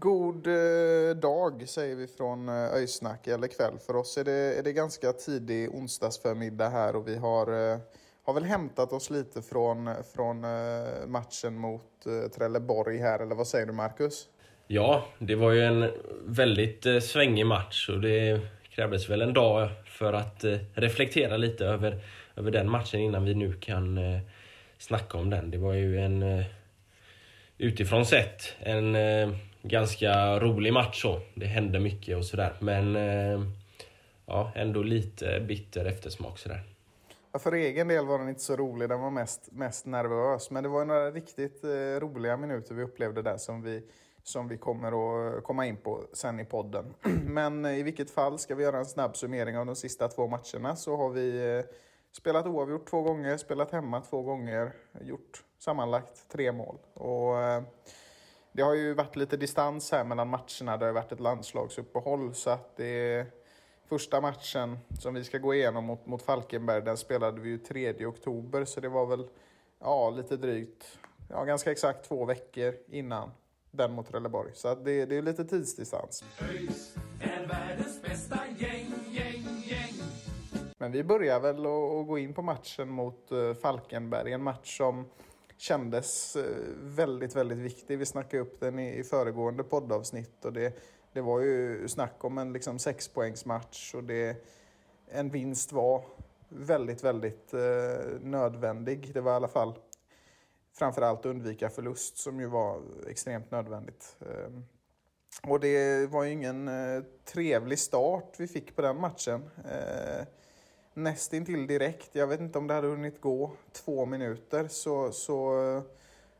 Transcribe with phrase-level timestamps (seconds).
[0.00, 3.78] God eh, dag säger vi från eh, Öjsnack, eller kväll.
[3.86, 7.78] För oss är det, är det ganska tidig onsdagsförmiddag här och vi har, eh,
[8.24, 10.40] har väl hämtat oss lite från, från
[11.06, 11.82] matchen mot
[12.36, 14.28] Trelleborg här, eller vad säger du Marcus?
[14.66, 15.90] Ja, det var ju en
[16.26, 22.04] väldigt svängig match och det krävdes väl en dag för att reflektera lite över,
[22.36, 23.98] över den matchen innan vi nu kan
[24.78, 25.50] snacka om den.
[25.50, 26.44] Det var ju en
[27.58, 28.96] utifrån sett en
[29.68, 31.20] ganska rolig match så.
[31.34, 33.40] Det hände mycket och sådär men eh,
[34.26, 36.62] ja, ändå lite bitter eftersmak sådär.
[37.32, 40.50] Ja, för egen del var den inte så rolig, den var mest, mest nervös.
[40.50, 43.82] Men det var några riktigt eh, roliga minuter vi upplevde där som vi,
[44.22, 46.94] som vi kommer att eh, komma in på sen i podden.
[47.26, 50.28] Men eh, i vilket fall, ska vi göra en snabb summering av de sista två
[50.28, 51.64] matcherna så har vi eh,
[52.12, 56.78] spelat oavgjort två gånger, spelat hemma två gånger, gjort sammanlagt tre mål.
[56.94, 57.62] Och, eh,
[58.58, 62.50] det har ju varit lite distans här mellan matcherna, det har varit ett landslagsuppehåll så
[62.50, 63.26] att det
[63.88, 68.06] Första matchen som vi ska gå igenom mot, mot Falkenberg, den spelade vi ju 3
[68.06, 69.28] oktober, så det var väl
[69.80, 70.98] ja, lite drygt,
[71.30, 73.30] ja, ganska exakt två veckor innan
[73.70, 74.50] den mot Trelleborg.
[74.54, 76.24] Så det, det är lite tidsdistans.
[78.58, 79.94] Gäng, gäng, gäng.
[80.78, 84.76] Men vi börjar väl att att gå in på matchen mot eh, Falkenberg, en match
[84.76, 85.06] som
[85.58, 86.44] kändes eh,
[86.80, 87.98] väldigt, väldigt viktig.
[87.98, 90.78] Vi snackade upp den i, i föregående poddavsnitt och det,
[91.12, 94.36] det var ju snack om en liksom sexpoängsmatch och det,
[95.06, 96.04] en vinst var
[96.48, 99.14] väldigt, väldigt eh, nödvändig.
[99.14, 99.74] Det var i alla fall
[100.78, 104.16] framförallt undvika förlust som ju var extremt nödvändigt.
[104.20, 104.50] Eh,
[105.50, 109.50] och det var ju ingen eh, trevlig start vi fick på den matchen.
[109.64, 110.26] Eh,
[110.98, 115.82] nästintill direkt, jag vet inte om det hade hunnit gå två minuter, så, så eh,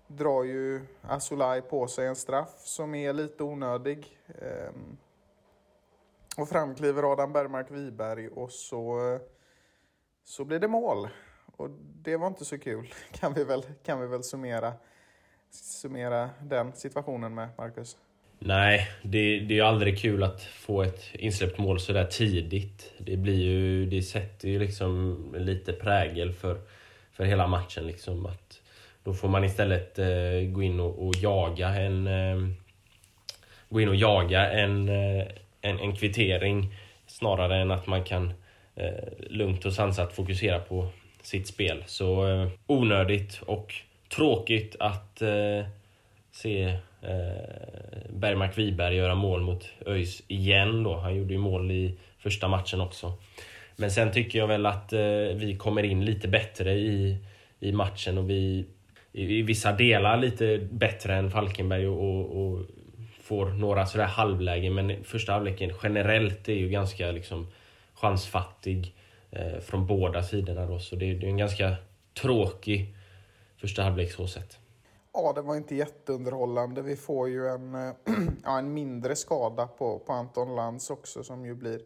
[0.07, 4.19] drar ju Asolaj på sig en straff som är lite onödig.
[4.43, 4.97] Ehm,
[6.37, 9.21] och fram kliver Adam Bergmark Wiberg och så, eh,
[10.25, 11.09] så blir det mål.
[11.57, 14.73] Och det var inte så kul, kan vi väl, kan vi väl summera,
[15.51, 17.97] summera den situationen med, Marcus?
[18.39, 22.93] Nej, det, det är ju aldrig kul att få ett insläppt mål så där tidigt.
[22.99, 26.61] Det blir ju, det sätter ju liksom lite prägel för,
[27.13, 28.27] för hela matchen liksom.
[28.27, 28.61] Att
[29.05, 32.07] då får man istället eh, gå in och, och jaga en...
[32.07, 32.49] Eh,
[33.69, 35.27] gå in och jaga en, eh,
[35.61, 36.75] en, en kvittering
[37.07, 38.33] snarare än att man kan
[38.77, 40.89] eh, lugnt och sansat fokusera på
[41.23, 41.85] sitt spel.
[41.87, 43.75] Så eh, onödigt och
[44.09, 45.65] tråkigt att eh,
[46.31, 46.63] se
[47.03, 50.97] eh, Bergmark Wiberg göra mål mot ÖIS igen då.
[50.97, 53.13] Han gjorde ju mål i första matchen också.
[53.77, 55.01] Men sen tycker jag väl att eh,
[55.35, 57.17] vi kommer in lite bättre i,
[57.61, 58.67] i matchen och vi
[59.13, 62.67] i, i vissa delar lite bättre än Falkenberg och, och, och
[63.23, 67.47] får några sådär halvlägen men första halvleken generellt är ju ganska liksom
[67.95, 68.95] chansfattig
[69.31, 71.77] eh, från båda sidorna då så det, det är en ganska
[72.21, 72.95] tråkig
[73.57, 74.59] första halvlek så sett.
[75.21, 76.83] Ja, det var inte jätteunderhållande.
[76.83, 77.93] Vi får ju en, eh,
[78.45, 81.81] ja, en mindre skada på, på Anton Lantz också som ju blir,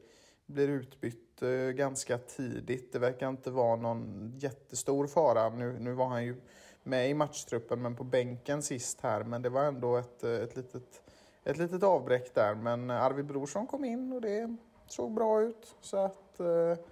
[0.46, 2.92] blir utbytt eh, ganska tidigt.
[2.92, 5.48] Det verkar inte vara någon jättestor fara.
[5.48, 6.36] Nu, nu var han ju
[6.82, 9.24] med i matchtruppen men på bänken sist här.
[9.24, 11.02] Men det var ändå ett, eh, ett, litet,
[11.44, 12.54] ett litet avbräck där.
[12.54, 15.74] Men eh, Arvid Brorsson kom in och det såg bra ut.
[15.80, 16.84] Så att eh,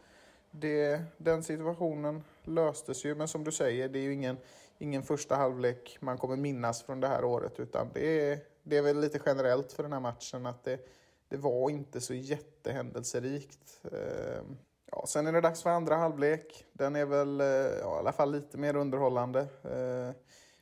[0.51, 3.15] det, den situationen löstes ju.
[3.15, 4.37] Men som du säger, det är ju ingen,
[4.81, 7.61] ingen första halvlek man kommer minnas från det här året.
[7.61, 10.81] Utan det är, det är väl lite generellt för den här matchen att det,
[11.29, 13.81] det var inte så jättehändelserikt.
[13.85, 14.57] Ehm,
[14.93, 16.65] ja, sen är det dags för andra halvlek.
[16.73, 19.47] Den är väl eh, ja, i alla fall lite mer underhållande.
[19.65, 20.15] Ehm,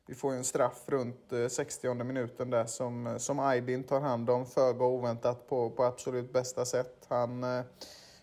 [0.06, 4.30] vi får ju en straff runt eh, 60 minuten där som, som Aydin tar hand
[4.30, 7.06] om föga oväntat på, på absolut bästa sätt.
[7.08, 7.64] Han, eh,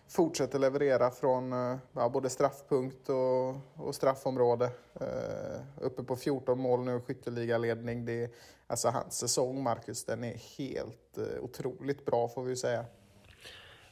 [0.08, 3.48] fortsätter leverera från eh, ja, både straffpunkt och,
[3.86, 4.70] och straffområde.
[5.00, 8.04] Uh, uppe på 14 mål nu, skytteligaledning.
[8.04, 8.28] Det är,
[8.66, 12.84] alltså hans säsong, Marcus, den är helt uh, otroligt bra får vi säga.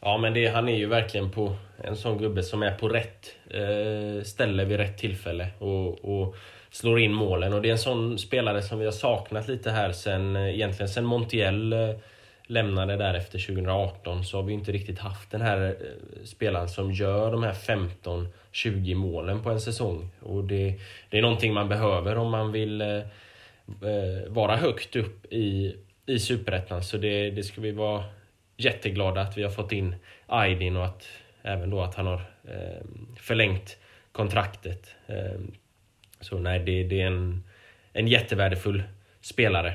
[0.01, 3.27] Ja, men det, han är ju verkligen på en sån gubbe som är på rätt
[3.51, 6.37] eh, ställe vid rätt tillfälle och, och,
[6.71, 7.53] slår in målen.
[7.53, 11.05] Och det är en sån spelare som vi har saknat lite här sen, egentligen sen
[11.05, 11.75] Montiel
[12.47, 16.93] lämnade där efter 2018 så har vi inte riktigt haft den här eh, spelaren som
[16.93, 20.11] gör de här 15-20 målen på en säsong.
[20.21, 20.81] Och det,
[21.11, 25.77] det är någonting man behöver om man vill eh, eh vara högt upp i,
[26.07, 26.83] i Superettan.
[26.83, 28.05] Så det, det ska vi vara
[28.57, 29.95] jätteglada att vi har fått in
[30.27, 31.09] Aydin och att
[31.43, 32.85] även då att han har eh,
[33.17, 33.79] förlängt
[34.13, 34.95] kontraktet.
[35.07, 35.41] Eh,
[36.21, 37.45] så nej, det, det är en,
[37.93, 38.83] en jättevärdefull
[39.21, 39.75] spelare.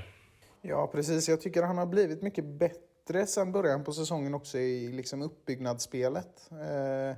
[0.62, 1.30] Ja, precis.
[1.30, 6.50] Jag tycker han har blivit mycket bättre sen början på säsongen också i liksom uppbyggnadsspelet.
[6.52, 7.18] Eh,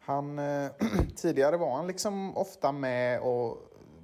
[0.00, 0.70] han, eh,
[1.16, 3.58] tidigare var han liksom ofta med och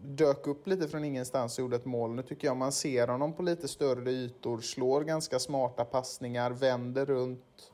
[0.04, 2.14] dök upp lite från ingenstans och gjorde ett mål.
[2.14, 7.06] Nu tycker jag man ser honom på lite större ytor, slår ganska smarta passningar, vänder
[7.06, 7.72] runt,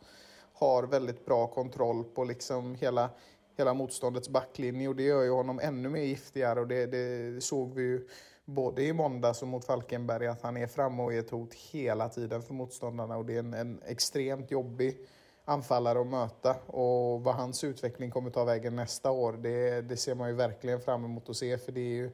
[0.52, 3.10] har väldigt bra kontroll på liksom hela,
[3.56, 7.74] hela motståndets backlinje och det gör ju honom ännu mer giftigare och det, det såg
[7.74, 8.08] vi ju
[8.48, 12.08] både i måndags och mot Falkenberg att han är framme och är ett hot hela
[12.08, 14.96] tiden för motståndarna och det är en, en extremt jobbig
[15.44, 20.14] anfallare att möta och vad hans utveckling kommer ta vägen nästa år det, det ser
[20.14, 22.10] man ju verkligen fram emot att se för det är ju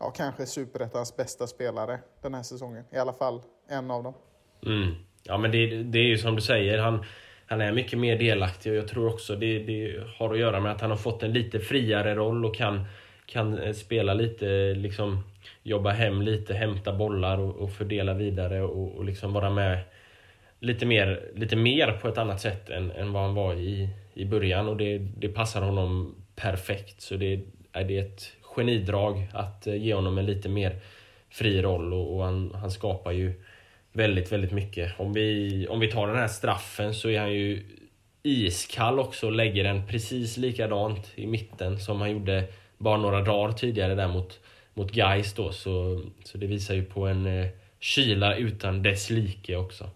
[0.00, 2.84] ja, kanske superettans bästa spelare den här säsongen.
[2.92, 4.14] I alla fall en av dem.
[4.66, 4.94] Mm.
[5.22, 7.04] Ja men det, det är ju som du säger, han,
[7.46, 10.72] han är mycket mer delaktig och jag tror också det, det har att göra med
[10.72, 12.84] att han har fått en lite friare roll och kan,
[13.26, 15.24] kan spela lite, liksom
[15.62, 19.78] jobba hem lite, hämta bollar och, och fördela vidare och, och liksom vara med
[20.60, 24.24] lite mer, lite mer på ett annat sätt än, än vad han var i, i
[24.24, 27.00] början och det, det passar honom perfekt.
[27.00, 27.40] Så det,
[27.72, 30.76] är det ett genidrag att eh, ge honom en lite mer
[31.30, 33.32] fri roll och, och han, han skapar ju
[33.92, 35.00] väldigt, väldigt mycket.
[35.00, 37.62] Om vi, om vi tar den här straffen så är han ju
[38.22, 42.44] iskall också och lägger den precis likadant i mitten som han gjorde
[42.78, 44.40] bara några dagar tidigare där mot,
[44.78, 45.52] mot Gais då.
[45.52, 47.48] Så, så det visar ju på en eh,
[47.78, 49.90] kyla utan dess like också.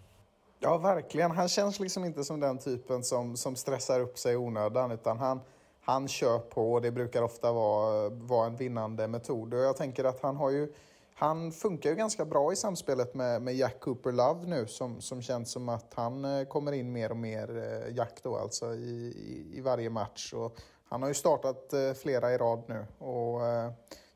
[0.60, 1.30] Ja, verkligen.
[1.30, 5.18] Han känns liksom inte som den typen som, som stressar upp sig i onödan, utan
[5.18, 5.40] han,
[5.80, 9.54] han kör på och det brukar ofta vara, vara en vinnande metod.
[9.54, 10.72] Och jag tänker att han har ju
[11.14, 15.22] han funkar ju ganska bra i samspelet med, med Jack Cooper Love nu som, som
[15.22, 19.14] känns som att han eh, kommer in mer och mer, eh, Jack då alltså, i,
[19.16, 20.32] i, i varje match.
[20.32, 23.40] Och han har ju startat eh, flera i rad nu och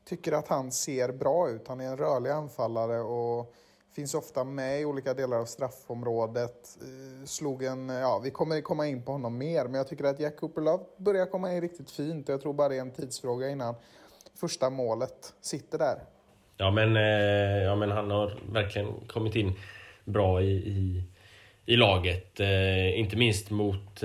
[0.09, 1.67] tycker att han ser bra ut.
[1.67, 3.53] Han är en rörlig anfallare och
[3.97, 6.77] Finns ofta med i olika delar av straffområdet.
[6.81, 10.19] Eh, slog en, ja, vi kommer komma in på honom mer, men jag tycker att
[10.19, 12.29] Jack Cooperlove börjar komma in riktigt fint.
[12.29, 13.75] Jag tror bara det är en tidsfråga innan
[14.39, 15.97] första målet sitter där.
[16.57, 19.53] Ja men, eh, ja, men han har verkligen kommit in
[20.05, 21.03] bra i, i,
[21.65, 22.39] i laget.
[22.39, 24.01] Eh, inte minst mot,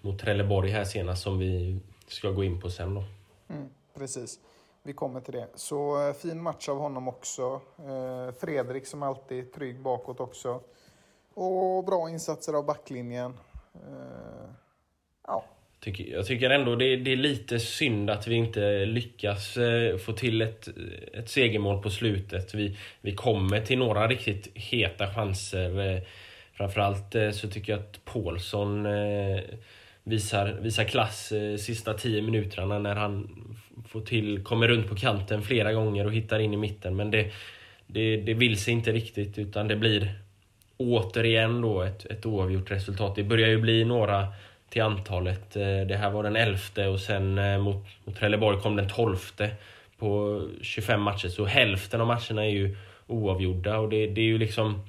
[0.00, 3.04] mot Trelleborg här senast som vi ska gå in på sen då.
[3.48, 3.68] Mm,
[3.98, 4.38] precis.
[4.82, 5.48] Vi kommer till det.
[5.54, 7.60] Så eh, fin match av honom också.
[7.78, 10.60] Eh, Fredrik som alltid trygg bakåt också.
[11.34, 13.34] Och bra insatser av backlinjen.
[13.74, 14.50] Eh,
[15.26, 15.44] ja.
[15.84, 20.12] Jag tycker ändå det är, det är lite synd att vi inte lyckas eh, få
[20.12, 20.68] till ett,
[21.14, 22.54] ett segermål på slutet.
[22.54, 25.94] Vi, vi kommer till några riktigt heta chanser.
[25.94, 26.02] Eh,
[26.52, 28.86] framförallt eh, så tycker jag att Paulsson
[30.04, 33.28] visar, visar klass sista tio minuterna när han
[33.88, 36.96] får till, kommer runt på kanten flera gånger och hittar in i mitten.
[36.96, 37.32] Men det,
[37.86, 40.14] det, det vill sig inte riktigt utan det blir
[40.76, 43.16] återigen då ett, ett oavgjort resultat.
[43.16, 44.26] Det börjar ju bli några
[44.68, 45.56] till antalet.
[45.56, 49.50] Eh, det här var den elfte och sen eh, mot, mot Trelleborg kom den tolfte
[49.98, 51.28] på 25 matcher.
[51.28, 54.84] Så hälften av matcherna är ju oavgjorda och det, det är ju liksom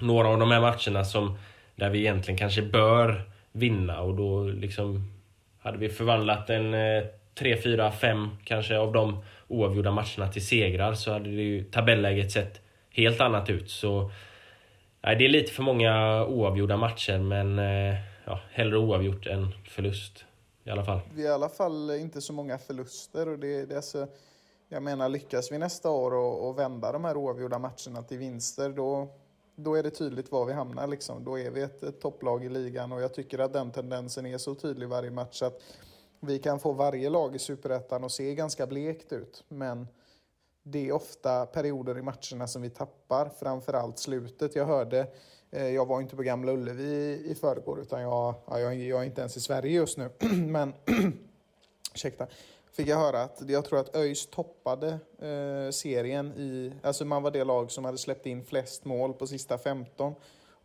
[0.00, 1.38] några av de här matcherna som
[1.76, 5.12] där vi egentligen kanske bör vinna och då liksom
[5.58, 7.04] hade vi förvandlat en eh,
[7.38, 12.32] tre, fyra, fem kanske av de oavgjorda matcherna till segrar så hade det ju tabelläget
[12.32, 13.70] sett helt annat ut.
[13.70, 14.10] Så
[15.02, 20.24] nej, det är lite för många oavgjorda matcher men eh, ja, hellre oavgjort än förlust
[20.64, 21.00] i alla fall.
[21.14, 24.06] Vi har i alla fall inte så många förluster och det, det är så,
[24.68, 28.70] jag menar lyckas vi nästa år och, och vända de här oavgjorda matcherna till vinster
[28.70, 29.08] då
[29.56, 30.86] då är det tydligt var vi hamnar.
[30.86, 31.24] Liksom.
[31.24, 34.38] Då är vi ett, ett topplag i ligan och jag tycker att den tendensen är
[34.38, 35.62] så tydlig varje match att
[36.26, 39.88] vi kan få varje lag i Superettan att se ganska blekt ut, men
[40.62, 44.56] det är ofta perioder i matcherna som vi tappar, framförallt slutet.
[44.56, 45.06] Jag hörde
[45.50, 49.20] eh, jag var inte på Gamla Ullevi i förrgår utan jag, jag, jag är inte
[49.20, 50.10] ens i Sverige just nu.
[50.46, 50.74] Men
[51.94, 52.26] ursäkta,
[52.72, 57.30] fick jag höra att jag tror att ÖIS toppade eh, serien i, alltså man var
[57.30, 60.14] det lag som hade släppt in flest mål på sista 15.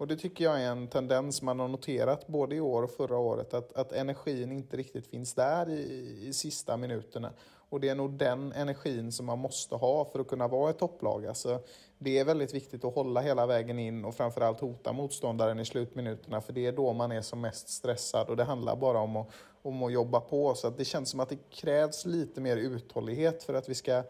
[0.02, 3.18] Och det tycker jag är en tendens man har noterat både i år och förra
[3.18, 7.34] året, att, att energin inte riktigt finns där i, i sista minuterna.
[7.70, 10.80] Och det är nog den energin som man måste ha för att kunna vara ett
[10.80, 11.26] topplag.
[11.26, 11.60] Alltså,
[11.98, 16.42] det är väldigt viktigt att hålla hela vägen in och framförallt hota motståndaren i slutminuterna,
[16.42, 19.28] för det är då man är som mest stressad och det handlar bara om att,
[19.62, 20.56] om att jobba på.
[20.56, 24.04] Så det känns som att det krävs lite mer uthållighet för att vi ska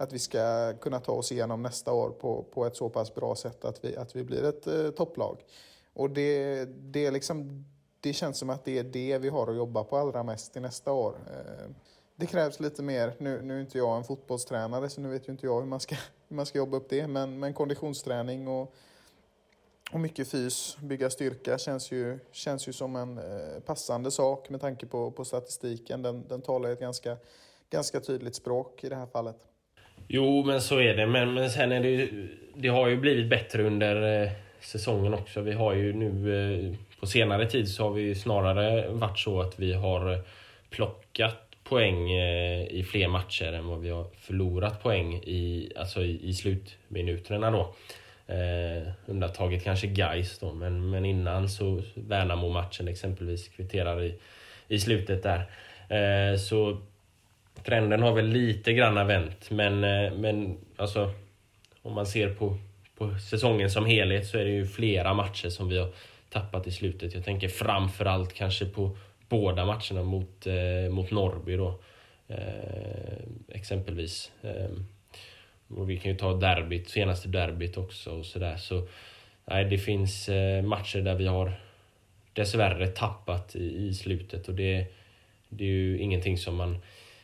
[0.00, 3.36] att vi ska kunna ta oss igenom nästa år på, på ett så pass bra
[3.36, 5.44] sätt att vi, att vi blir ett eh, topplag.
[5.92, 7.64] Och det, det, liksom,
[8.00, 10.62] det känns som att det är det vi har att jobba på allra mest till
[10.62, 11.18] nästa år.
[11.26, 11.70] Eh,
[12.16, 13.14] det krävs lite mer.
[13.18, 15.80] Nu, nu är inte jag en fotbollstränare så nu vet ju inte jag hur man
[15.80, 15.96] ska,
[16.28, 17.06] hur man ska jobba upp det.
[17.06, 18.74] Men, men konditionsträning och,
[19.92, 24.60] och mycket fys, bygga styrka känns ju, känns ju som en eh, passande sak med
[24.60, 26.02] tanke på, på statistiken.
[26.02, 27.16] Den, den talar ett ganska,
[27.70, 29.47] ganska tydligt språk i det här fallet.
[30.08, 31.06] Jo, men så är det.
[31.06, 35.40] Men, men sen är det ju, Det har ju blivit bättre under eh, säsongen också.
[35.40, 39.58] Vi har ju nu eh, på senare tid så har vi snarare varit så att
[39.58, 40.18] vi har eh,
[40.70, 46.28] plockat poäng eh, i fler matcher än vad vi har förlorat poäng i, alltså i,
[46.28, 47.74] i slutminuterna då.
[48.34, 54.14] Eh, undantaget kanske Gais då, men, men innan så Värnamo-matchen exempelvis kvitterar i,
[54.68, 55.46] i slutet där.
[55.88, 56.78] Eh, så
[57.64, 61.10] trenden har väl lite granna vänt, men, eh, men alltså
[61.82, 62.58] om man ser på,
[62.98, 65.88] på säsongen som helhet så är det ju flera matcher som vi har
[66.30, 67.14] tappat i slutet.
[67.14, 68.96] Jag tänker framförallt kanske på
[69.28, 71.80] båda matcherna mot, eh, mot Norrby då.
[72.28, 74.32] Eh, exempelvis.
[74.42, 74.70] Eh,
[75.68, 78.56] och vi kan ju ta derbyt, senaste derbyt också och sådär.
[78.56, 78.88] Så
[79.44, 81.52] nej, det finns eh, matcher där vi har
[82.32, 84.86] dessvärre tappat i, i slutet och det,
[85.48, 86.78] det är ju ingenting som man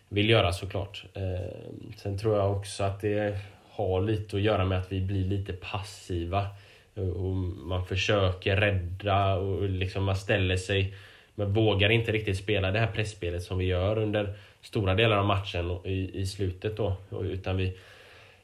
[0.09, 1.05] vill göra såklart.
[1.15, 3.39] Eh, sen tror jag också att det
[3.71, 6.47] har lite att göra med att vi blir lite passiva.
[6.95, 7.35] Eh, och
[7.67, 10.95] man försöker rädda och liksom man ställer sig
[11.35, 15.27] men vågar inte riktigt spela det här pressspelet som vi gör under stora delar av
[15.27, 16.97] matchen i, i slutet då.
[17.23, 17.77] Utan vi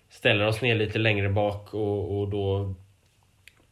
[0.09, 2.75] ställer oss ner lite längre bak och, och då,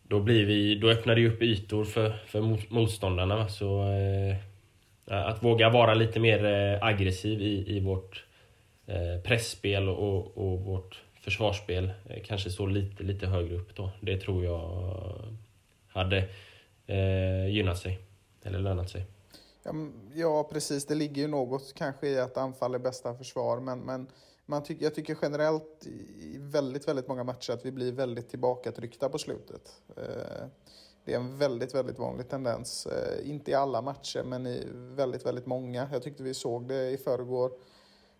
[0.02, 2.40] då, blir vi, då öppnar det upp ytor för, för
[2.74, 3.48] motståndarna.
[3.48, 4.36] Så, eh,
[5.10, 8.24] Eh, att våga vara lite mer eh, aggressiv i, i vårt
[8.86, 11.90] eh, pressspel och, och vårt försvarsspel
[12.24, 13.90] kanske stå lite, lite högre upp då.
[14.00, 14.92] Det tror jag
[15.88, 16.28] hade
[16.86, 17.98] eh, gynnat sig
[18.42, 19.06] eller lönat sig.
[20.14, 20.86] Ja, precis.
[20.86, 24.06] Det ligger ju något kanske i att anfall är bästa försvar, men, men
[24.46, 25.86] man ty jag tycker generellt
[26.20, 29.72] i väldigt, väldigt många matcher att vi blir väldigt tillbakatryckta på slutet.
[29.96, 30.46] Eh,
[31.08, 32.86] det är en väldigt, väldigt vanlig tendens.
[32.86, 35.88] Eh, inte i alla matcher, men i väldigt, väldigt många.
[35.92, 37.52] Jag tyckte vi såg det i förrgår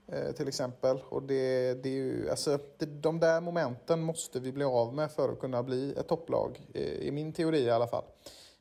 [0.07, 1.03] eh, till exempel.
[1.09, 5.11] Och det, det är ju, alltså, det, de där momenten måste vi bli av med
[5.11, 8.05] för att kunna bli ett topplag, eh, i min teori i alla fall.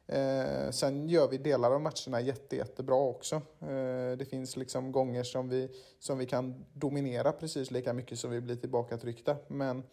[0.07, 3.35] Eh, sen gör vi delar av matcherna jätte, jättebra också.
[3.61, 5.69] Eh, det finns liksom gånger som vi,
[5.99, 9.35] som vi kan dominera precis lika mycket som vi blir tillbakatryckta.
[9.47, 9.83] Men eh,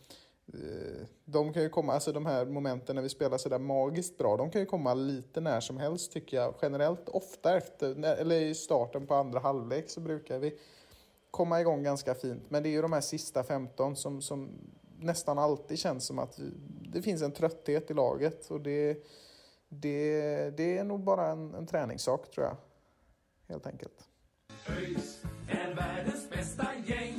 [0.53, 4.37] Eh, de kan ju komma, alltså de här momenten när vi spelar sådär magiskt bra,
[4.37, 6.55] de kan ju komma lite när som helst tycker jag.
[6.63, 10.59] Generellt ofta efter, eller i starten på andra halvlek så brukar vi
[11.31, 12.43] komma igång ganska fint.
[12.49, 14.51] Men det är ju de här sista 15 som, som
[14.99, 16.41] nästan alltid känns som att
[16.93, 18.51] det finns en trötthet i laget.
[18.51, 19.05] Och det
[19.81, 22.57] det, det är nog bara en, en träningssak tror jag.
[23.49, 24.09] Helt enkelt.
[24.69, 27.13] ÖIS är världens bästa gäng, gäng.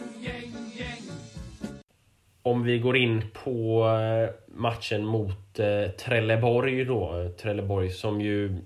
[2.46, 7.30] Om vi går in på eh, matchen mot eh, Trelleborg då.
[7.38, 8.58] Trelleborg som ju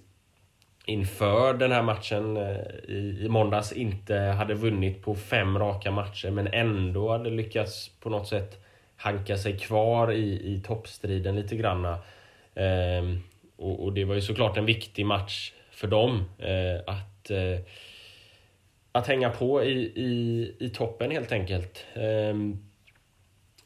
[0.85, 2.57] inför den här matchen eh,
[2.87, 8.09] i, i måndags inte hade vunnit på fem raka matcher men ändå hade lyckats på
[8.09, 8.63] något sätt
[8.95, 11.99] hanka sig kvar i, i toppstriden lite granna.
[12.53, 13.03] Eh,
[13.57, 17.59] och, och, det var ju såklart en viktig match för dem eh, att, eh,
[18.91, 21.85] att hänga på i, i, i toppen helt enkelt.
[21.93, 22.68] Ehm,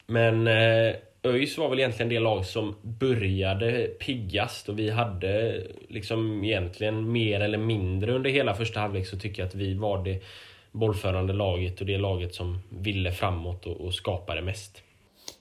[0.06, 6.44] men eh, ÖIS var väl egentligen det lag som började piggast och vi hade liksom
[6.44, 10.24] egentligen mer eller mindre under hela första halvlek så tycker jag att vi var det
[10.72, 14.82] bollförande laget och det laget som ville framåt och, och skapade mest.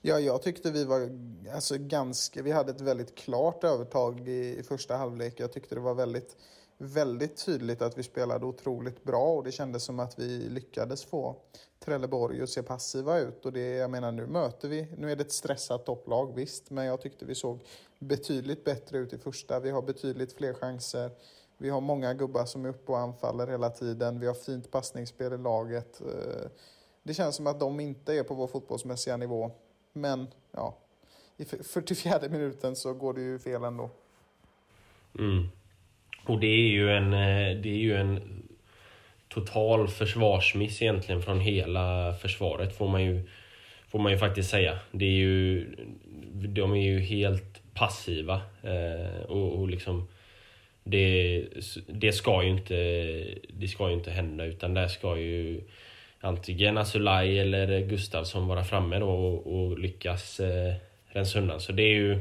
[0.00, 1.08] Ja, jag tyckte vi var
[1.54, 2.42] alltså, ganska...
[2.42, 5.34] Vi hade ett väldigt klart övertag i, i första halvlek.
[5.36, 6.36] Jag tyckte det var väldigt,
[6.82, 11.36] väldigt tydligt att vi spelade otroligt bra och det kändes som att vi lyckades få
[11.84, 13.46] Trelleborg att se passiva ut.
[13.46, 14.86] Och det, jag menar, nu möter vi...
[14.98, 17.60] Nu är det ett stressat topplag, visst, men jag tyckte vi såg
[17.98, 19.60] betydligt bättre ut i första.
[19.60, 21.10] Vi har betydligt fler chanser.
[21.58, 24.20] Vi har många gubbar som är uppe och anfaller hela tiden.
[24.20, 26.00] Vi har fint passningsspel i laget.
[26.00, 26.50] Eh,
[27.02, 29.50] det känns som att de inte är på vår fotbollsmässiga nivå.
[29.92, 30.76] Men ja,
[31.36, 33.90] i 44 minuten så går det ju fel ändå.
[35.18, 35.48] Mm.
[36.24, 38.20] Och det är ju en, eh, det är ju en
[39.28, 43.22] total försvarsmiss egentligen från hela försvaret får man ju,
[43.88, 44.78] får man ju faktiskt säga.
[44.90, 45.66] Det är ju,
[46.32, 50.08] de är ju helt passiva eh, och, och liksom
[50.84, 51.44] det,
[51.86, 52.74] det, ska ju inte,
[53.48, 55.60] det ska ju inte hända utan där ska ju
[56.20, 60.74] antingen Asulaj eller Gustavsson vara framme då och, och lyckas eh,
[61.06, 61.60] rensa undan.
[61.60, 62.18] Så det är ju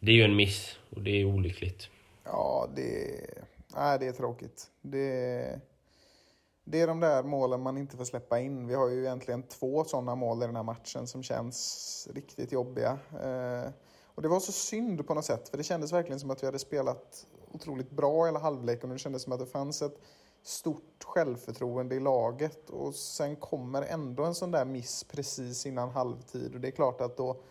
[0.00, 1.90] det är ju en miss och det är olyckligt.
[2.26, 3.20] Ja, det,
[3.74, 4.70] nej, det är tråkigt.
[4.82, 5.60] Det,
[6.64, 8.66] det är de där målen man inte får släppa in.
[8.66, 12.98] Vi har ju egentligen två sådana mål i den här matchen som känns riktigt jobbiga.
[13.22, 13.70] Eh,
[14.04, 16.46] och det var så synd på något sätt, för det kändes verkligen som att vi
[16.46, 20.00] hade spelat otroligt bra hela halvleken och det kändes som att det fanns ett
[20.42, 26.54] stort självförtroende i laget och sen kommer ändå en sån där miss precis innan halvtid
[26.54, 27.42] och det är klart att då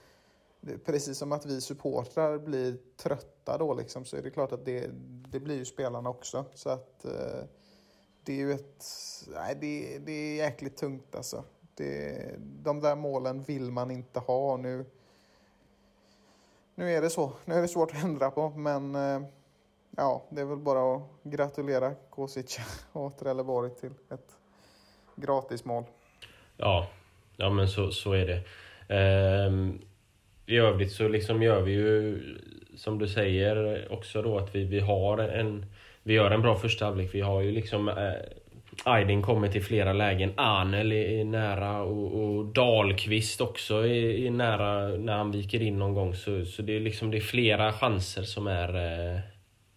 [0.86, 4.90] precis som att vi supportrar blir trötta då liksom, så är det klart att det,
[5.30, 6.46] det blir ju spelarna också.
[6.54, 7.44] Så att eh,
[8.24, 8.86] det är ju ett...
[9.34, 11.44] Nej, det, det är jäkligt tungt alltså.
[11.76, 14.86] Det, de där målen vill man inte ha nu.
[16.76, 17.34] Nu är det så.
[17.46, 19.22] Nu är det svårt att ändra på, men eh,
[19.98, 22.60] ja, det är väl bara att gratulera Kosic
[22.92, 24.38] och Trelleborg till ett
[25.16, 25.84] gratismål.
[26.58, 26.88] Ja,
[27.36, 28.44] ja men så, så är det.
[28.96, 29.82] Ehm,
[30.46, 32.20] i övrigt så liksom gör vi ju,
[32.76, 35.66] som du säger, också då att vi, vi har en...
[36.04, 37.10] Vi gör en bra första halvlek.
[37.14, 37.90] Vi har ju liksom...
[37.90, 38.14] Eh,
[38.84, 40.34] Aydin kommer till flera lägen.
[40.36, 45.80] Arnel är, är nära och, och Dahlqvist också är, är, nära när han viker in
[45.80, 46.14] någon gång.
[46.14, 49.20] Så, så det, är liksom, det är flera chanser som är eh,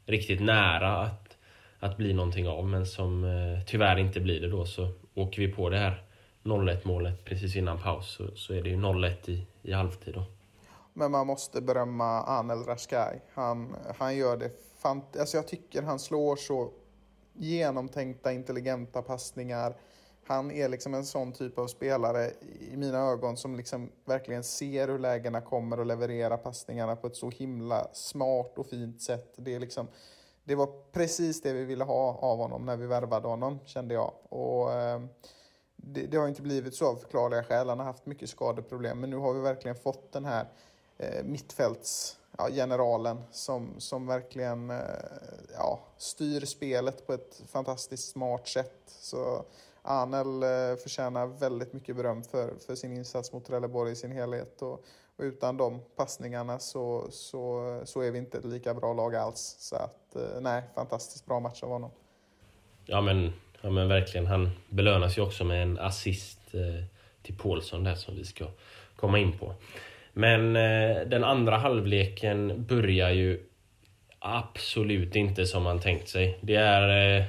[0.06, 1.36] riktigt nära att,
[1.78, 2.66] att bli någonting av.
[2.66, 4.64] Men som eh, tyvärr inte blir det då.
[4.64, 5.94] Så åker vi på det här
[6.42, 10.24] 0-1 målet precis innan paus så, så är det ju 0-1 i, i halvtid då.
[10.98, 13.20] Men man måste berömma Anel Rashkai.
[13.34, 16.70] Han, han gör det fant alltså Jag tycker han slår så
[17.32, 19.76] genomtänkta, intelligenta passningar.
[20.26, 22.30] Han är liksom en sån typ av spelare
[22.60, 27.16] i mina ögon som liksom verkligen ser hur lägena kommer och levererar passningarna på ett
[27.16, 29.34] så himla smart och fint sätt.
[29.36, 29.86] Det, är liksom,
[30.44, 34.12] det var precis det vi ville ha av honom när vi värvade honom, kände jag.
[34.28, 35.00] Och, eh,
[35.76, 37.68] det, det, har inte blivit så av förklarliga skäl.
[37.68, 40.46] Han har haft mycket skadeproblem, men nu har vi verkligen fått den här
[40.98, 44.76] eh, mittfältsgeneralen ja, som, som verkligen eh,
[45.54, 48.82] ja, styr spelet på ett fantastiskt smart sätt.
[48.86, 49.44] Så
[49.82, 54.62] Anel eh, förtjänar väldigt mycket beröm för, för sin insats mot Trelleborg i sin helhet.
[54.62, 54.84] Och,
[55.16, 59.56] och, utan de passningarna så, så, så är vi inte ett lika bra lag alls.
[59.58, 61.90] Så att, eh, nej, fantastiskt bra match av honom.
[62.84, 64.26] Ja men, ja men verkligen.
[64.26, 66.84] Han belönas ju också med en assist eh,
[67.22, 68.46] till Paulsson där som vi ska
[68.96, 69.54] komma in på.
[70.18, 73.40] Men eh, den andra halvleken börjar ju
[74.18, 76.38] absolut inte som man tänkt sig.
[76.40, 77.24] Det är, eh,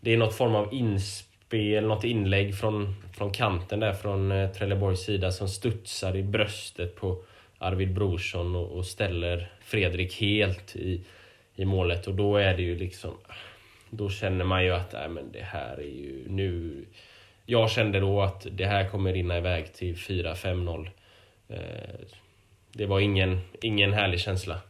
[0.00, 5.00] det är något form av inspel, något inlägg från, från kanten där från eh, Trelleborgs
[5.00, 7.24] sida som studsar i bröstet på
[7.58, 11.00] Arvid Brorsson och, och ställer Fredrik helt i,
[11.56, 12.06] i målet.
[12.06, 13.10] Och då är det ju liksom...
[13.90, 16.84] Då känner man ju att äh, men det här är ju nu...
[17.46, 20.88] Jag kände då att det här kommer rinna iväg till 4-5-0.
[21.52, 22.06] Eh,
[22.72, 24.60] det var ingen, ingen härlig känsla.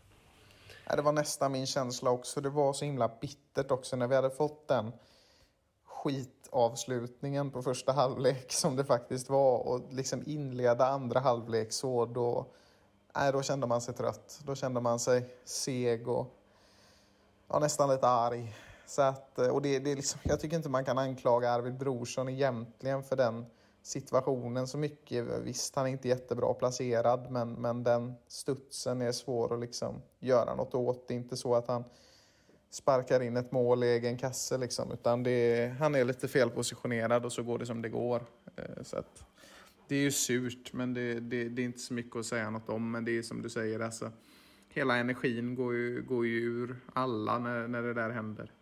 [0.97, 2.41] Det var nästan min känsla också.
[2.41, 4.93] Det var så himla bittert också när vi hade fått den
[5.85, 12.47] skitavslutningen på första halvlek som det faktiskt var och liksom inleda andra halvlek så då,
[13.17, 14.41] nej, då kände man sig trött.
[14.45, 16.27] Då kände man sig seg och
[17.49, 18.55] ja, nästan lite arg.
[18.87, 22.29] Så att, och det, det är liksom, jag tycker inte man kan anklaga Arvid Brorsson
[22.29, 23.47] egentligen för den
[23.83, 25.27] situationen så mycket.
[25.43, 30.55] Visst, han är inte jättebra placerad, men, men den studsen är svår att liksom göra
[30.55, 31.09] något åt.
[31.09, 31.85] Det är inte så att han
[32.71, 37.25] sparkar in ett mål i egen kasse, liksom, utan det är, han är lite felpositionerad
[37.25, 38.23] och så går det som det går.
[38.57, 39.25] Eh, så att,
[39.89, 42.69] det är ju surt, men det, det, det, är inte så mycket att säga något
[42.69, 42.91] om.
[42.91, 44.11] Men det är som du säger, alltså,
[44.69, 48.53] hela energin går ju, går ju ur alla när, när det där händer.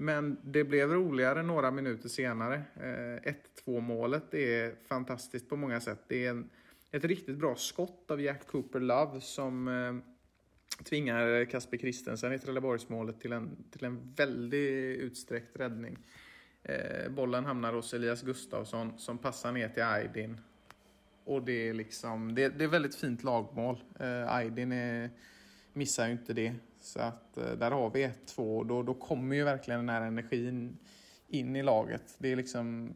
[0.00, 2.62] Men det blev roligare några minuter senare.
[2.76, 3.34] Eh,
[3.64, 5.98] 1-2-målet är fantastiskt på många sätt.
[6.08, 6.50] Det är en,
[6.90, 13.20] ett riktigt bra skott av Jack Cooper Love som eh, tvingar Kasper Christensen i Trelleborgsmålet
[13.20, 15.98] till en, till en väldigt utsträckt räddning.
[16.62, 20.40] Eh, bollen hamnar hos Elias Gustafsson som passar ner till Aydin.
[21.24, 23.78] Och det är liksom, det, det är väldigt fint lagmål.
[24.00, 25.10] Eh, Aydin är
[25.72, 26.54] missar ju inte det.
[26.80, 30.02] Så att eh, där har vi 1-2 och då, då kommer ju verkligen den här
[30.02, 30.78] energin
[31.28, 32.16] in i laget.
[32.18, 32.92] Det är liksom,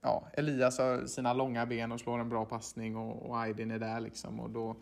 [0.00, 3.78] ja, Elias har sina långa ben och slår en bra passning och, och Aydin är
[3.78, 4.76] där liksom och då,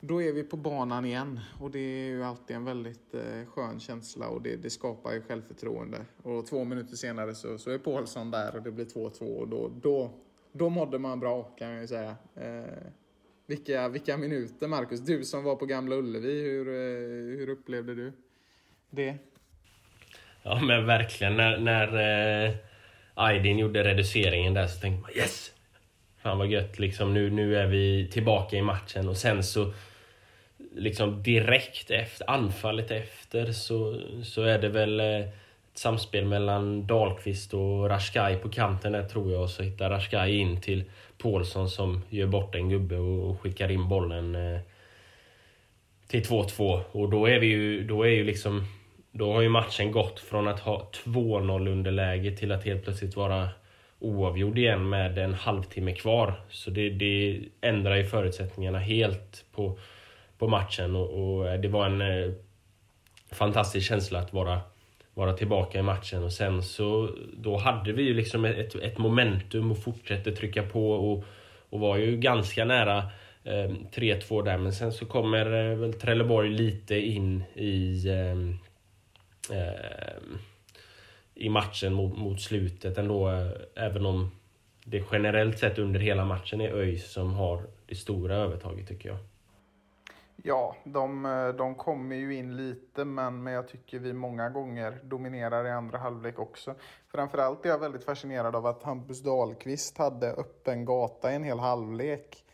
[0.00, 3.80] då är vi på banan igen och det är ju alltid en väldigt eh, skön
[3.80, 6.04] känsla och det, det, skapar ju självförtroende.
[6.22, 9.70] Och två minuter senare så, så är Paulsson där och det blir 2-2 och då,
[9.82, 10.10] då,
[10.52, 12.16] då mådde man bra kan jag ju säga.
[12.34, 12.90] Eh,
[13.50, 18.12] vilka, vilka minuter Marcus, du som var på Gamla Ullevi, hur, eh, hur upplevde du
[18.90, 19.14] det?
[20.42, 22.54] Ja men verkligen, när, när eh,
[23.14, 25.52] Aydin gjorde reduceringen där så tänkte man yes!
[26.22, 29.08] Fan vad gött liksom, nu, nu är vi tillbaka i matchen.
[29.08, 29.72] Och sen så
[30.72, 35.34] liksom direkt efter anfallet efter så, så är det väl eh, ett
[35.74, 39.42] samspel mellan Dahlqvist och Rashkai på kanten där tror jag.
[39.42, 40.84] Och så hittar Rashkai in till
[41.22, 44.60] Paulsson som gör bort en gubbe och skickar in bollen eh,
[46.06, 48.64] till 2-2 och då är vi ju, då är ju liksom
[49.12, 53.48] då har ju matchen gått från att ha 2-0 underläge till att helt plötsligt vara
[53.98, 56.34] oavgjord igen med en halvtimme kvar.
[56.50, 59.78] Så det, det ändrar ju förutsättningarna helt på,
[60.38, 62.32] på matchen och, och det var en eh,
[63.32, 64.60] fantastisk känsla att vara,
[65.14, 69.70] vara tillbaka i matchen och sen så då hade vi ju liksom ett, ett momentum
[69.70, 71.24] och fortsätter trycka på och,
[71.70, 72.98] och var ju ganska nära
[73.44, 78.38] eh, 3-2 där men sen så kommer eh, väl Trelleborg lite in i eh,
[79.58, 80.20] eh,
[81.40, 83.30] i matchen mot, mot slutet ändå.
[83.30, 84.30] Eh, även om
[84.84, 89.18] det generellt sett under hela matchen är ÖIS som har det stora övertaget tycker jag.
[90.44, 94.98] Ja, de, eh, de kommer ju in lite, men, men jag tycker vi många gånger
[95.04, 96.74] dominerar i andra halvlek också.
[97.08, 101.58] Framförallt är jag väldigt fascinerad av att Hampus Dahlqvist hade öppen gata i en hel
[101.58, 102.44] halvlek.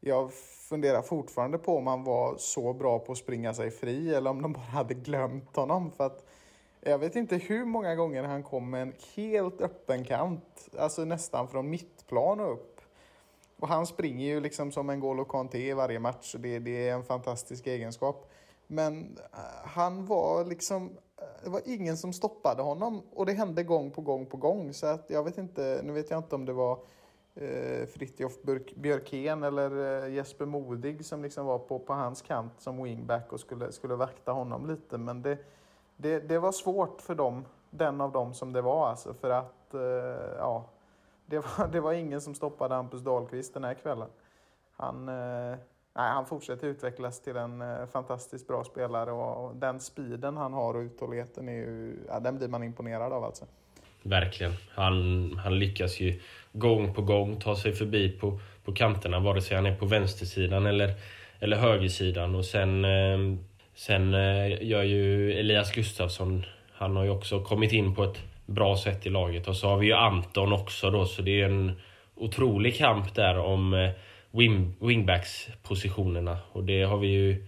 [0.00, 0.32] Jag
[0.68, 4.42] funderar fortfarande på om han var så bra på att springa sig fri eller om
[4.42, 5.90] de bara hade glömt honom.
[5.90, 6.24] För att
[6.80, 11.48] jag vet inte hur många gånger han kom med en helt öppen kant, alltså nästan
[11.48, 12.73] från mittplan och upp.
[13.58, 16.94] Och han springer ju liksom som en Golo Kanté i varje match, det, det är
[16.94, 18.30] en fantastisk egenskap.
[18.66, 23.62] Men eh, han var liksom, eh, det var ingen som stoppade honom och det hände
[23.62, 24.72] gång på gång på gång.
[24.72, 26.78] Så att jag vet inte, nu vet jag inte om det var
[27.34, 28.32] eh, Fritjof
[28.74, 33.40] Björkén eller eh, Jesper Modig som liksom var på, på hans kant som wingback och
[33.40, 34.98] skulle, skulle vakta honom lite.
[34.98, 35.38] Men det,
[35.96, 39.74] det, det var svårt för dem, den av dem som det var alltså, för att
[39.74, 40.64] eh, ja,
[41.26, 44.08] det var, det var ingen som stoppade Hampus Dahlqvist den här kvällen.
[44.76, 45.56] Han, eh,
[45.96, 50.74] nej, han fortsätter utvecklas till en eh, fantastiskt bra spelare och den speeden han har
[50.74, 53.44] och uthålligheten är ju, ja, den blir man imponerad av alltså.
[54.02, 54.52] Verkligen.
[54.70, 56.20] Han, han lyckas ju
[56.52, 60.66] gång på gång ta sig förbi på, på kanterna vare sig han är på vänstersidan
[60.66, 60.94] eller,
[61.38, 63.38] eller högersidan och sen eh,
[63.74, 68.76] Sen eh, gör ju Elias Gustafsson, han har ju också kommit in på ett bra
[68.76, 69.48] sätt i laget.
[69.48, 71.80] Och så har vi ju Anton också då, så det är en
[72.14, 73.90] otrolig kamp där om eh,
[74.30, 76.38] wing, wingbacks-positionerna.
[76.52, 77.46] Och det har vi ju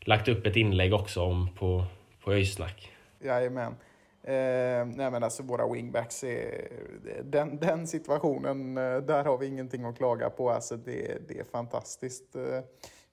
[0.00, 1.84] lagt upp ett inlägg också om på,
[2.24, 2.90] på Öjsnack.
[3.20, 3.74] Jajamän.
[4.24, 6.68] Eh, nej men alltså våra wingbacks, är,
[7.22, 10.50] den, den situationen, eh, där har vi ingenting att klaga på.
[10.50, 12.36] Alltså det, det är fantastiskt.
[12.36, 12.60] Eh,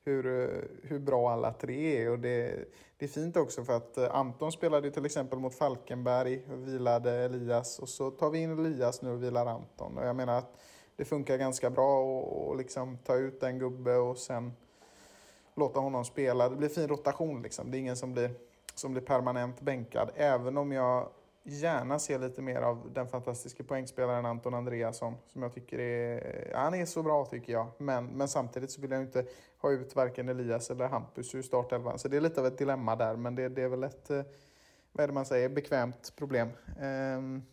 [0.10, 2.12] hur, eh, hur bra alla tre är.
[2.12, 2.65] Och det,
[2.98, 7.12] det är fint också för att eh, Anton spelade till exempel mot Falkenberg och vilade
[7.12, 9.98] Elias och så tar vi in Elias nu och vilar Anton.
[9.98, 10.58] Och jag menar att
[10.95, 14.54] det funkar ganska bra att liksom ta ut en gubbe och sen
[15.56, 16.50] låta honom spela.
[16.50, 17.72] Det blir fin rotation liksom.
[17.72, 18.32] Det är ingen som blir,
[18.76, 20.12] som blir permanent bänkad.
[20.15, 21.10] Även om jag
[21.49, 25.15] gärna se lite mer av den fantastiska poängspelaren Anton Andreasson.
[25.33, 27.67] Som jag tycker är, han är så bra tycker jag.
[27.77, 29.25] Men, men samtidigt så vill jag inte
[29.62, 31.99] ha ut varken Elias eller Hampus ur startelvan.
[31.99, 33.15] Så det är lite av ett dilemma där.
[33.15, 34.21] Men det, det är väl ett, eh,
[34.91, 36.49] vad är det man säger, bekvämt problem.
[36.79, 37.43] Ehm,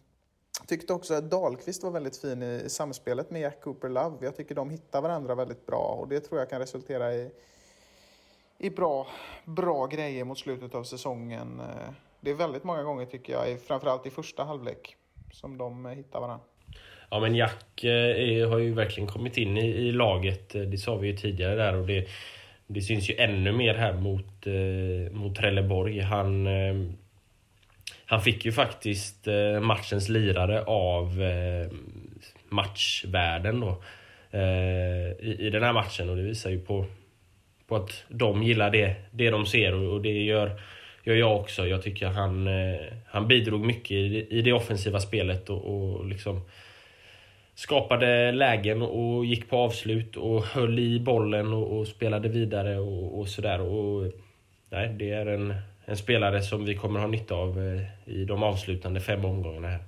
[0.66, 4.16] tyckte också att Dahlqvist var väldigt fin i samspelet med Jack Cooper Love.
[4.20, 7.30] Jag tycker de hittar varandra väldigt bra och det tror jag kan resultera i,
[8.58, 9.06] i bra,
[9.44, 11.60] bra grejer mot slutet av säsongen.
[11.60, 12.05] Eh.
[12.26, 14.96] Det är väldigt många gånger tycker jag, framförallt i första halvlek,
[15.32, 16.46] som de eh, hittar varandra.
[17.10, 20.78] Ja men Jack eh, är, har ju verkligen kommit in i, i, laget, eh, det
[20.78, 22.08] sa vi ju tidigare där och det,
[22.66, 26.00] det syns ju ännu mer här mot, eh, mot Trelleborg.
[26.00, 26.74] Han, eh,
[28.06, 31.68] han fick ju faktiskt eh, matchens lirare av eh,
[32.48, 33.82] matchvärden då
[35.20, 36.86] i, i den här matchen och det visar ju på,
[37.66, 40.60] på att de gillar det, det de ser och, och det gör
[41.06, 41.66] gör jag också.
[41.66, 46.40] Jag tycker han, eh, han bidrog mycket i, i det offensiva spelet och, och liksom
[47.54, 53.18] skapade lägen och gick på avslut och höll i bollen och, och spelade vidare och,
[53.18, 53.60] och sådär.
[53.60, 54.12] Och,
[54.70, 58.42] nej, det är en, en spelare som vi kommer ha nytta av eh, i de
[58.42, 59.80] avslutande fem omgångarna här.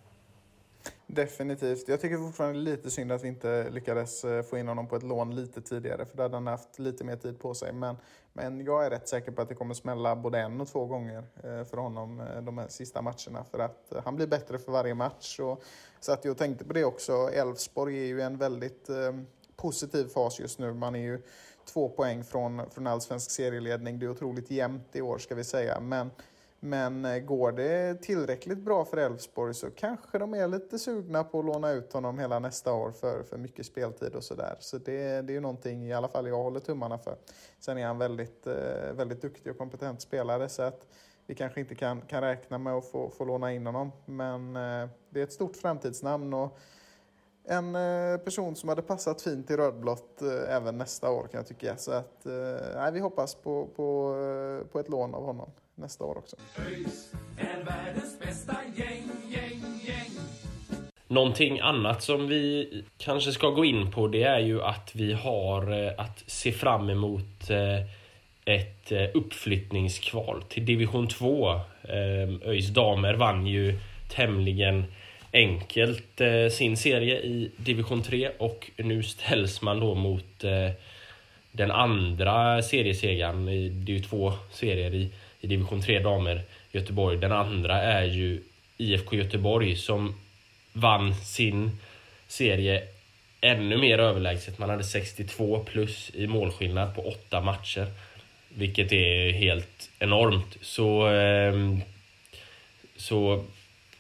[1.10, 1.88] Definitivt.
[1.88, 5.02] Jag tycker fortfarande lite synd att vi inte lyckades eh, få in honom på ett
[5.02, 7.72] lån lite tidigare, för då hade han haft lite mer tid på sig.
[7.72, 7.96] Men,
[8.32, 11.18] men jag är rätt säker på att det kommer smälla både en och två gånger
[11.18, 14.94] eh, för honom eh, de här sista matcherna, för att han blir bättre för varje
[14.94, 15.40] match.
[15.40, 15.62] Och,
[16.00, 17.12] så att jag tänkte på det också.
[17.12, 18.90] Elfsborg är ju en väldigt
[19.56, 20.74] positiv fas just nu.
[20.74, 21.22] Man är ju
[21.64, 23.98] två poäng från, från allsvensk serieledning.
[23.98, 25.80] Det är otroligt jämnt i år, ska vi säga.
[25.80, 26.10] Men
[26.60, 31.38] men eh, går det tillräckligt bra för Elfsborg så kanske de är lite sugna på
[31.38, 34.56] att låna ut honom hela nästa år för, för mycket speltid och sådär.
[34.60, 37.16] Så det, det är ju någonting i alla fall jag håller tummarna för.
[37.58, 40.86] Sen är han väldigt, eh, väldigt duktig och kompetent spelare så att
[41.26, 43.92] vi kanske inte kan, kan räkna med att få, få låna in honom.
[44.04, 46.58] Men eh, det är ett stort framtidsnamn och
[47.50, 47.72] en
[48.24, 51.76] person som hade passat fint i rödblått även nästa år kan jag tycka.
[51.76, 52.24] Så att,
[52.74, 54.14] nej, vi hoppas på, på,
[54.72, 56.36] på ett lån av honom nästa år också.
[57.36, 60.10] Är världens bästa gäng, gäng, gäng.
[61.10, 65.84] Någonting annat som vi kanske ska gå in på det är ju att vi har
[65.84, 67.78] eh, att se fram emot eh,
[68.44, 71.50] ett eh, uppflyttningskval till division 2.
[71.88, 73.78] Ehm, ÖIS damer vann ju
[74.10, 74.84] tämligen
[75.32, 76.20] enkelt
[76.52, 80.44] sin serie i division 3 och nu ställs man då mot
[81.52, 83.44] den andra seriesegern.
[83.84, 87.18] Det är ju två serier i i division 3 damer Göteborg.
[87.18, 88.42] Den andra är ju
[88.76, 90.14] IFK Göteborg som
[90.72, 91.78] vann sin
[92.26, 92.82] serie
[93.40, 94.58] ännu mer överlägset.
[94.58, 97.86] Man hade 62 plus i målskillnad på åtta matcher.
[98.48, 100.56] Vilket är helt enormt.
[100.60, 101.80] Så, ehm,
[102.96, 103.44] så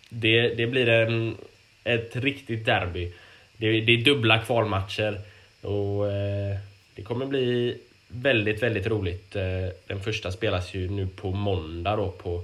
[0.08, 1.36] det, det blir en,
[1.84, 3.12] ett riktigt derby.
[3.56, 5.20] Det, det är dubbla kvalmatcher
[5.62, 6.56] och eh,
[6.94, 9.36] det kommer bli väldigt, väldigt roligt.
[9.36, 12.42] Eh, den första spelas ju nu på måndag då på,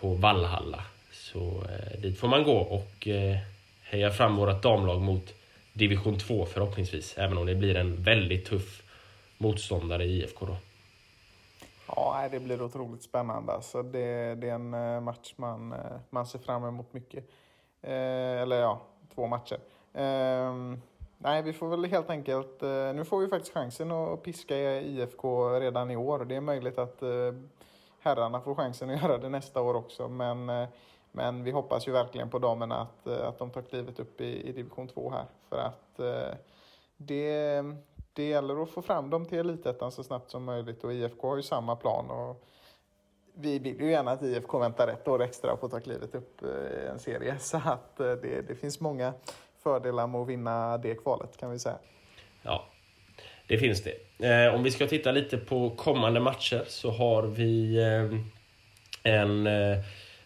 [0.00, 0.84] på Vallhalla.
[1.12, 3.36] Så eh, dit får man gå och eh,
[3.82, 5.34] heja fram vårt damlag mot
[5.72, 7.18] division 2 förhoppningsvis.
[7.18, 8.82] Även om det blir en väldigt tuff
[9.38, 10.56] motståndare i IFK då.
[11.86, 13.52] Ja, det blir otroligt spännande.
[13.52, 15.78] Alltså det, det är en eh, match man, eh,
[16.10, 17.24] man ser fram emot mycket.
[17.82, 18.80] eller ja,
[19.14, 19.58] två matcher.
[19.94, 20.80] Ehm,
[21.22, 22.62] Nej, vi får väl helt enkelt...
[22.62, 26.24] Eh, nu får vi faktiskt chansen att piska IFK redan i år.
[26.24, 27.32] Det är möjligt att eh,
[28.00, 30.08] herrarna får chansen att göra det nästa år också.
[30.08, 30.68] Men, eh,
[31.12, 34.48] men vi hoppas ju verkligen på damerna att, eh, att de tar klivet upp i,
[34.48, 35.24] i division 2 här.
[35.48, 36.36] För att eh,
[36.96, 37.62] det,
[38.12, 40.84] det gäller att få fram dem till elitettan så snabbt som möjligt.
[40.84, 42.10] Och IFK har ju samma plan.
[42.10, 42.44] Och
[43.34, 46.42] vi vill ju gärna att IFK väntar ett år extra på att ta klivet upp
[46.42, 47.36] eh, i en serie.
[47.40, 49.12] Så att det, det finns många
[49.62, 51.78] fördelar med att vinna det kvalet kan vi säga.
[52.42, 52.66] Ja,
[53.46, 54.26] det finns det.
[54.28, 58.20] Eh, om vi ska titta lite på kommande matcher så har vi eh,
[59.02, 59.78] en eh,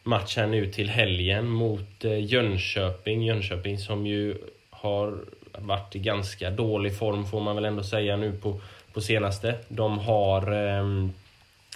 [0.03, 3.23] match här nu till helgen mot eh, Jönköping.
[3.23, 4.39] Jönköping som ju
[4.71, 5.25] har
[5.59, 8.61] varit i ganska dålig form får man väl ändå säga nu på,
[8.93, 9.55] på senaste.
[9.69, 11.09] De har eh,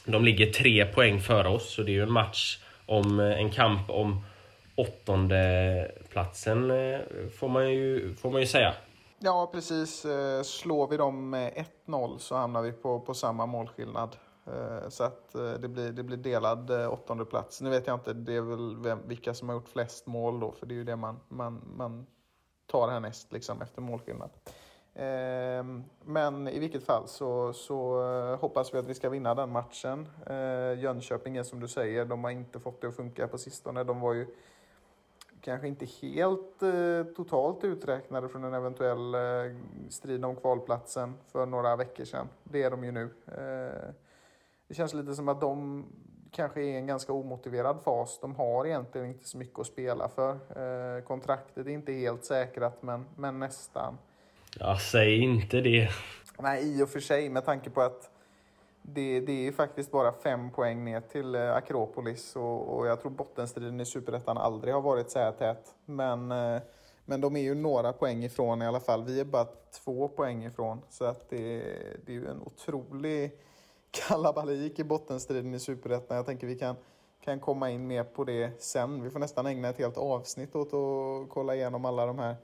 [0.04, 3.50] de ligger tre poäng före oss, så det är ju en match om eh, en
[3.50, 4.24] kamp om
[4.78, 7.00] åttonde platsen eh,
[7.38, 8.74] får man ju, får man ju säga.
[9.18, 10.04] Ja, precis.
[10.04, 14.16] Eh, slår vi dem med 1-0 så hamnar vi på, på samma målskillnad.
[14.46, 17.60] Eh, så att det blir, det blir delad åttonde plats.
[17.60, 20.52] Nu vet jag inte, det är väl vem, vilka som har gjort flest mål då,
[20.52, 22.06] för det är ju det man, man, man
[22.66, 24.30] tar härnäst liksom, efter målskillnad.
[24.94, 28.00] Ehm, men i vilket fall så, så
[28.40, 30.08] hoppas vi att vi ska vinna den matchen.
[30.78, 33.84] Jönköping är som du säger, de har inte fått det att funka på sistone.
[33.84, 34.26] De var ju
[35.40, 39.20] kanske inte helt eh, totalt uträknade från en eventuell eh,
[39.88, 42.28] strid om kvalplatsen för några veckor sedan.
[42.44, 43.10] Det är de ju nu.
[43.26, 43.94] Eh,
[44.68, 45.84] det känns lite som att de
[46.30, 48.18] kanske är i en ganska omotiverad fas.
[48.20, 50.32] De har egentligen inte så mycket att spela för.
[50.32, 53.98] Eh, kontraktet är inte helt säkrat, men, men nästan.
[54.58, 55.88] Ja, säg inte det.
[56.38, 58.10] Nej, i och för sig med tanke på att
[58.94, 63.10] det, det är faktiskt bara fem poäng ner till eh, Akropolis och, och jag tror
[63.10, 65.74] bottenstriden i Superettan aldrig har varit så här tät.
[65.84, 66.60] Men, eh,
[67.04, 69.04] men de är ju några poäng ifrån i alla fall.
[69.04, 69.46] Vi är bara
[69.84, 70.80] två poäng ifrån.
[70.88, 71.62] Så att det,
[72.06, 73.32] det är ju en otrolig
[73.90, 76.16] kalabalik i bottenstriden i Superettan.
[76.16, 76.76] Jag tänker vi kan,
[77.20, 79.02] kan komma in mer på det sen.
[79.02, 82.36] Vi får nästan ägna ett helt avsnitt åt att kolla igenom alla de här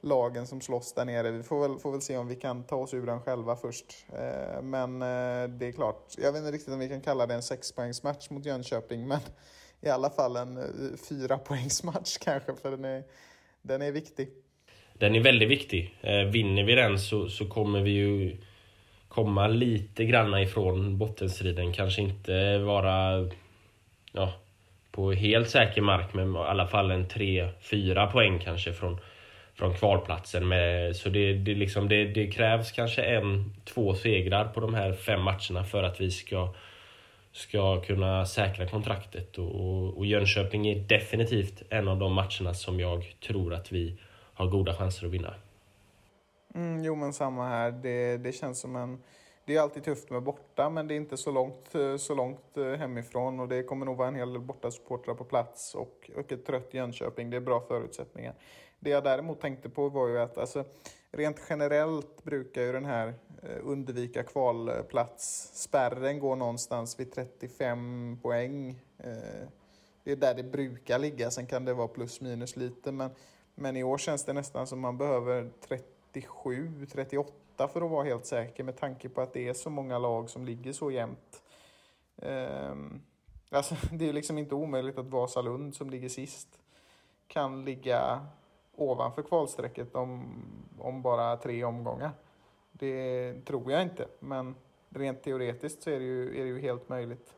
[0.00, 1.30] lagen som slåss där nere.
[1.30, 4.06] Vi får väl, får väl se om vi kan ta oss ur den själva först.
[4.12, 7.34] Eh, men eh, det är klart, jag vet inte riktigt om vi kan kalla det
[7.34, 9.20] en sexpoängsmatch mot Jönköping, men
[9.80, 10.64] i alla fall en eh,
[12.20, 13.02] kanske, för den är,
[13.62, 14.28] den är viktig.
[14.94, 15.98] den är väldigt viktig.
[16.00, 18.36] Eh, vinner vi den så, så kommer vi ju
[19.08, 21.72] komma lite granna ifrån bottenstriden.
[21.72, 23.28] Kanske inte vara
[24.12, 24.32] ja,
[24.90, 29.00] på helt säker mark, men i alla fall en 3-4 poäng kanske från,
[29.60, 30.48] från kvalplatsen.
[30.48, 34.92] Med, så det, det, liksom, det, det krävs kanske en, två segrar på de här
[34.92, 36.54] fem matcherna för att vi ska
[37.32, 39.38] ska kunna säkra kontraktet.
[39.38, 43.98] Och, och Jönköping är definitivt en av de matcherna som jag tror att vi
[44.34, 45.34] har goda chanser att vinna.
[46.54, 47.70] Mm, jo, men samma här.
[47.70, 49.02] Det, det känns som en...
[49.44, 52.64] Det är alltid tufft med borta, men det är inte så långt, så långt eh,
[52.64, 56.46] hemifrån och det kommer nog vara en hel del bortasupportrar på plats och, och ett
[56.46, 57.30] trött Jönköping.
[57.30, 58.34] Det är bra förutsättningar.
[58.80, 60.64] Det jag däremot tänkte på var ju att alltså,
[61.10, 68.80] rent generellt brukar ju den här eh, undvika kvalplats spärren gå någonstans vid 35 poäng.
[68.98, 69.48] Eh,
[70.04, 73.10] det är där det brukar ligga, sen kan det vara plus minus lite, men,
[73.54, 78.26] men i år känns det nästan som man behöver 37, 38 för att vara helt
[78.26, 81.42] säker med tanke på att det är så många lag som ligger så jämnt.
[82.16, 83.02] Um,
[83.50, 86.48] alltså, det är liksom inte omöjligt att Vasalund som ligger sist
[87.26, 88.26] kan ligga
[88.80, 90.42] ovanför kvalstrecket om,
[90.78, 92.10] om bara tre omgångar.
[92.72, 94.54] Det tror jag inte, men
[94.88, 97.34] rent teoretiskt så är det ju, är det ju helt möjligt.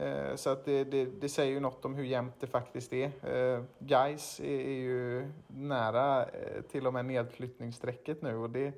[0.00, 3.06] Eh, så att det, det, det, säger ju något om hur jämnt det faktiskt är.
[3.06, 8.72] Eh, Guys är, är ju nära eh, till och med nedflyttningsstrecket nu och det,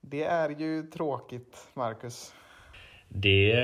[0.00, 2.34] det är ju tråkigt, Marcus.
[3.08, 3.54] Det,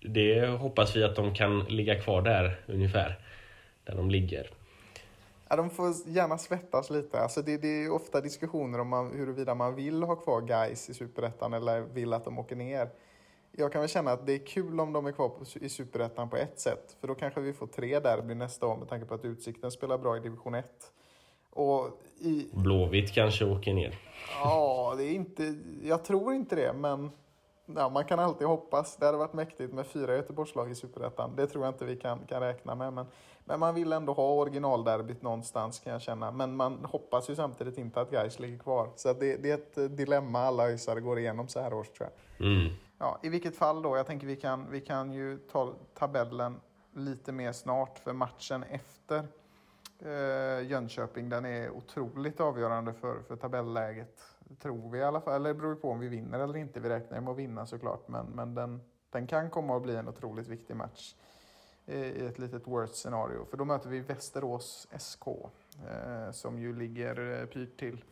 [0.00, 3.18] det hoppas vi att de kan ligga kvar där ungefär,
[3.84, 4.50] där de ligger.
[5.50, 7.20] Ja, de får gärna svettas lite.
[7.20, 10.94] Alltså det, det är ofta diskussioner om man, huruvida man vill ha kvar guys i
[10.94, 12.90] Superettan eller vill att de åker ner.
[13.52, 16.30] Jag kan väl känna att det är kul om de är kvar på, i Superettan
[16.30, 16.96] på ett sätt.
[17.00, 19.98] För då kanske vi får tre derby nästa år med tanke på att Utsikten spelar
[19.98, 20.92] bra i division 1.
[21.50, 22.46] Och i...
[22.52, 23.98] Blåvitt kanske åker ner.
[24.42, 25.54] Ja, det är inte...
[25.82, 27.10] Jag tror inte det, men
[27.76, 28.96] ja, man kan alltid hoppas.
[28.96, 31.36] Det hade varit mäktigt med fyra Göteborgslag i Superettan.
[31.36, 32.92] Det tror jag inte vi kan, kan räkna med.
[32.92, 33.06] Men,
[33.44, 36.30] men man vill ändå ha originalderbyt någonstans kan jag känna.
[36.30, 38.88] Men man hoppas ju samtidigt inte att Gais ligger kvar.
[38.96, 42.46] Så det, det, är ett dilemma alla ÖISare går igenom så här års tror jag.
[42.46, 42.72] Mm.
[42.98, 46.60] Ja, I vilket fall då, jag tänker vi kan, vi kan ju ta tabellen
[46.94, 49.24] lite mer snart för matchen efter
[49.98, 51.28] eh, Jönköping.
[51.28, 54.20] Den är otroligt avgörande för, för tabelläget
[54.58, 55.34] tror vi i alla fall.
[55.34, 56.80] Eller det beror på om vi vinner eller inte.
[56.80, 60.08] Vi räknar med att vinna såklart, men, men den, den kan komma att bli en
[60.08, 61.14] otroligt viktig match
[61.86, 63.44] i ett litet worst scenario.
[63.44, 68.04] För då möter vi Västerås SK, eh, som ju ligger eh, pyrt till,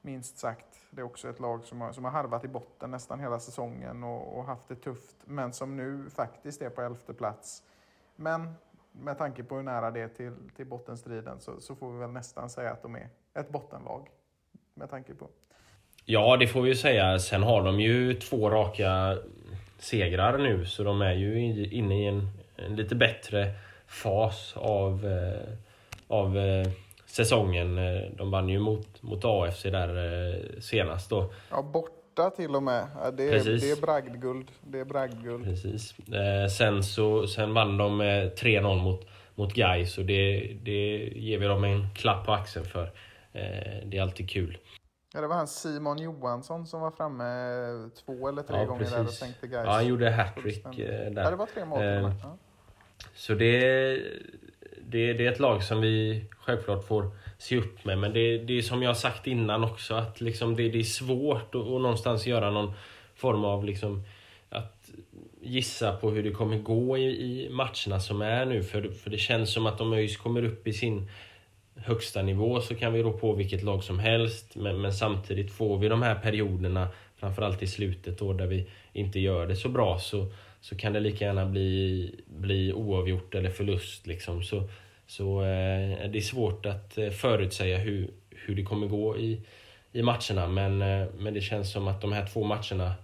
[0.00, 0.76] minst sagt.
[0.90, 4.04] Det är också ett lag som har, som har harvat i botten nästan hela säsongen
[4.04, 7.62] och, och haft det tufft, men som nu faktiskt är på elfte plats.
[8.16, 8.54] Men
[8.92, 12.10] med tanke på hur nära det är till, till bottenstriden så, så får vi väl
[12.10, 14.10] nästan säga att de är ett bottenlag.
[14.74, 15.28] Med tanke på.
[16.04, 17.18] Ja, det får vi ju säga.
[17.18, 19.18] Sen har de ju två raka
[19.78, 23.52] segrar nu, så de är ju inne i en, en lite bättre
[23.86, 25.48] fas av, eh,
[26.08, 26.68] av eh,
[27.06, 27.76] säsongen.
[28.16, 29.88] De vann ju mot, mot AFC där
[30.28, 31.32] eh, senast då.
[31.50, 32.86] Ja, borta till och med.
[33.12, 34.50] Det är, det är bragdguld.
[34.60, 35.44] Det är bragdguld.
[35.44, 35.94] Precis.
[36.58, 41.46] sen, så, sen vann de med 3-0 mot, mot Gais och det, det ger vi
[41.46, 42.90] dem en klapp på axeln för.
[43.84, 44.58] Det är alltid kul.
[45.14, 47.24] Ja, det var han Simon Johansson som var framme
[48.04, 48.96] två eller tre ja, gånger precis.
[48.96, 49.64] där och sänkte guys.
[49.64, 51.22] Ja, han gjorde hattrick eh, där.
[51.22, 52.36] Ja, det var tre mål eh, ja.
[53.14, 53.58] Så det,
[54.82, 57.98] det, det är ett lag som vi självklart får se upp med.
[57.98, 60.82] Men det, det är som jag har sagt innan också att liksom det, det är
[60.82, 62.72] svårt att, att någonstans göra någon
[63.14, 64.02] form av liksom
[64.50, 64.90] att
[65.40, 68.62] gissa på hur det kommer gå i, i matcherna som är nu.
[68.62, 71.08] För, för det känns som att om ÖIS kommer upp i sin
[71.76, 74.56] högsta nivå så kan vi rå på vilket lag som helst.
[74.56, 79.20] Men, men, samtidigt får vi de här perioderna, framförallt i slutet då, där vi inte
[79.20, 84.06] gör det så bra så, så kan det lika gärna bli, bli oavgjort eller förlust.
[84.06, 84.42] Liksom.
[84.42, 84.68] Så,
[85.06, 89.40] så eh, det är svårt att eh, förutsäga hur, hur det kommer gå i,
[89.92, 90.48] i matcherna.
[90.48, 92.94] Men, eh, men det känns som att de här två matcherna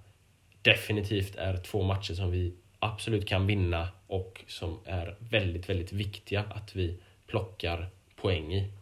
[0.63, 6.45] definitivt är två matcher som vi absolut kan vinna och som är väldigt, väldigt viktiga
[6.51, 7.89] att vi plockar
[8.23, 8.73] poäng i.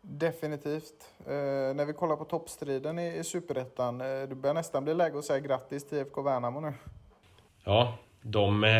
[0.00, 1.12] Definitivt.
[1.26, 1.34] Eh,
[1.74, 5.24] när vi kollar på toppstriden i, i Superettan, eh, det börjar nästan bli läge att
[5.24, 6.72] säga grattis till IFK Värnamo nu.
[7.64, 8.70] Ja, de, eh,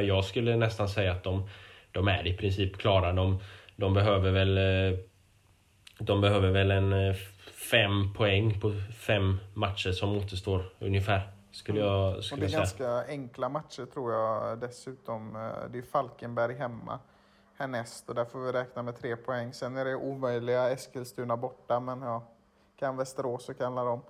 [0.00, 1.48] jag skulle nästan säga att de,
[1.92, 3.12] de är i princip klara.
[3.12, 3.38] De,
[3.76, 4.98] de behöver väl eh,
[5.98, 7.14] de behöver väl en eh,
[7.70, 11.30] fem poäng på fem matcher som återstår ungefär.
[11.52, 15.32] Skulle jag, skulle Och det är ganska enkla matcher tror jag dessutom.
[15.72, 16.98] Det är Falkenberg hemma
[17.62, 19.52] härnäst och där får vi räkna med tre poäng.
[19.52, 22.22] Sen är det omöjliga Eskilstuna borta, men ja,
[22.78, 24.02] kan Västerås så kan de.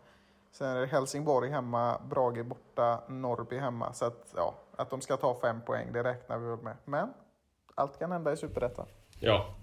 [0.52, 3.92] Sen är det Helsingborg hemma, Brage borta, Norrby hemma.
[3.92, 6.76] Så att, ja, att de ska ta fem poäng, det räknar vi väl med.
[6.84, 7.08] Men
[7.74, 8.86] allt kan hända i Superettan.
[9.20, 9.54] Ja,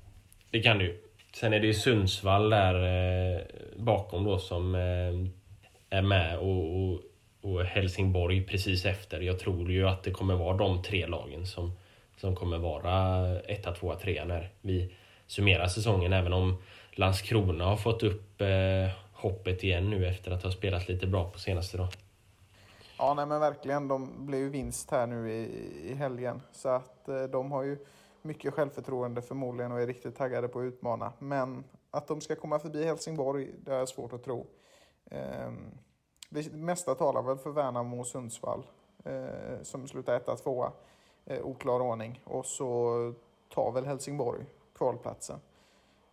[0.51, 1.03] det kan det ju.
[1.35, 3.41] Sen är det ju Sundsvall där eh,
[3.77, 7.01] bakom då som eh, är med och, och,
[7.41, 9.21] och, Helsingborg precis efter.
[9.21, 11.71] Jag tror ju att det kommer vara de tre lagen som,
[12.19, 14.93] som kommer vara etta, tvåa, trea när vi
[15.27, 16.13] summerar säsongen.
[16.13, 16.57] Även om
[16.91, 18.47] Landskrona har fått upp eh,
[19.13, 21.87] hoppet igen nu efter att ha spelat lite bra på senaste då.
[22.97, 23.87] Ja, nej men verkligen.
[23.87, 25.47] De blev ju vinst här nu i,
[25.83, 26.41] i helgen.
[26.51, 27.77] Så att eh, de har ju
[28.21, 31.13] mycket självförtroende förmodligen och är riktigt taggade på att utmana.
[31.19, 34.47] Men att de ska komma förbi Helsingborg, det är svårt att tro.
[35.11, 35.51] Eh,
[36.29, 38.63] det mesta talar väl för Värnamo och Sundsvall
[39.05, 40.71] eh, som slutar etta, tvåa.
[41.29, 42.21] Eh, oklar ordning.
[42.25, 43.13] Och så
[43.53, 44.45] tar väl Helsingborg
[44.77, 45.39] kvalplatsen.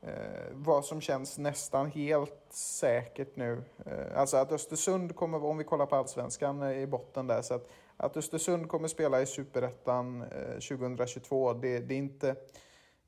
[0.01, 0.13] Eh,
[0.53, 3.63] vad som känns nästan helt säkert nu.
[3.87, 7.43] Eh, alltså att Östersund kommer, om vi kollar på allsvenskan, eh, i botten där.
[7.43, 12.37] Så att, att Östersund kommer spela i superettan eh, 2022, det, det, är inte,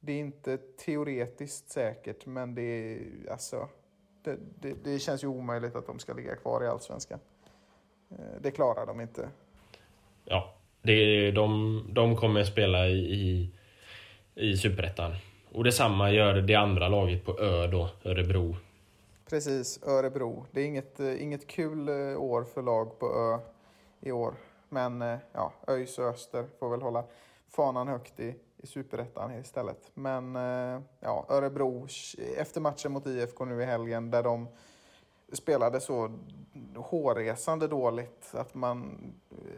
[0.01, 3.01] det är inte teoretiskt säkert, men det, är,
[3.31, 3.69] alltså,
[4.23, 7.21] det, det, det känns ju omöjligt att de ska ligga kvar i allsvenskan.
[8.11, 9.29] Eh, det klarar de inte.
[10.25, 13.51] Ja, det, de, de kommer spela i, i,
[14.35, 15.15] i superettan.
[15.53, 18.57] Och detsamma gör det andra laget på Ö då, Örebro.
[19.31, 20.47] Precis, Örebro.
[20.51, 23.39] Det är inget, eh, inget kul eh, år för lag på Ö
[24.01, 24.35] i år.
[24.69, 27.05] Men eh, ja, ÖIS och Öster får väl hålla
[27.49, 29.91] fanan högt i, i superettan istället.
[29.95, 30.35] Men
[31.01, 31.87] ja, Örebro,
[32.37, 34.49] efter matchen mot IFK nu i helgen där de
[35.33, 36.19] spelade så
[36.77, 38.99] hårresande dåligt att man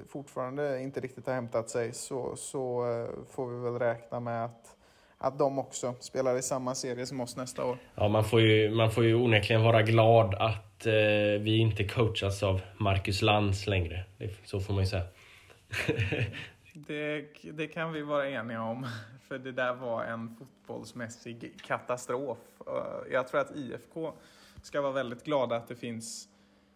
[0.09, 2.85] fortfarande inte riktigt har hämtat sig så, så
[3.31, 4.77] får vi väl räkna med att
[5.23, 7.79] att de också spelar i samma serie som oss nästa år.
[7.95, 10.93] Ja, man får ju, man får ju onekligen vara glad att eh,
[11.41, 14.05] vi inte coachas av Marcus Lantz längre.
[14.45, 15.05] Så får man ju säga.
[16.75, 18.87] det, det kan vi vara eniga om,
[19.29, 22.39] för det där var en fotbollsmässig katastrof.
[22.67, 24.13] Eh, jag tror att IFK
[24.67, 26.29] ska vara väldigt glada att det finns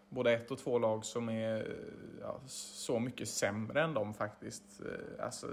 [0.09, 1.77] både ett och två lag som är
[2.21, 4.81] ja, så mycket sämre än dem faktiskt.
[4.81, 5.47] Eh, alltså,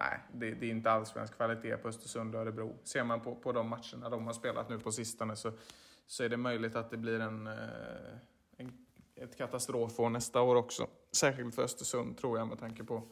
[0.00, 2.76] nej, det, det, är inte allsvensk kvalitet på Östersund och Örebro.
[2.84, 5.52] Ser man på, på de matcherna de har spelat nu på sistone så,
[6.06, 7.54] så är det möjligt att det blir en, eh,
[8.56, 8.72] en,
[9.14, 10.86] ett katastrofår nästa år också.
[11.12, 13.02] Särskilt för Östersund tror jag med tanke på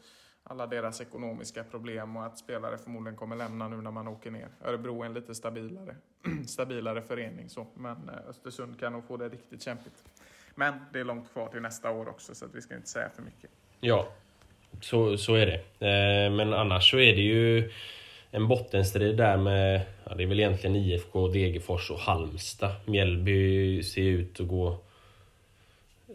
[0.48, 4.48] alla deras ekonomiska problem och att spelare förmodligen kommer lämna nu när man åker ner.
[4.64, 5.96] Örebro är en lite stabilare,
[6.46, 10.04] stabilare förening så, men eh, Östersund kan nog få det riktigt kämpigt.
[10.54, 13.10] Men det är långt kvar till nästa år också så att vi ska inte säga
[13.14, 13.50] för mycket.
[13.80, 14.08] Ja,
[14.80, 15.86] så, så är det.
[15.86, 17.72] Eh, men annars så är det ju
[18.30, 22.72] en bottenstrid där med, ja, det är väl egentligen IFK, Degerfors och Halmstad.
[22.84, 24.78] Mjällby ser ut att gå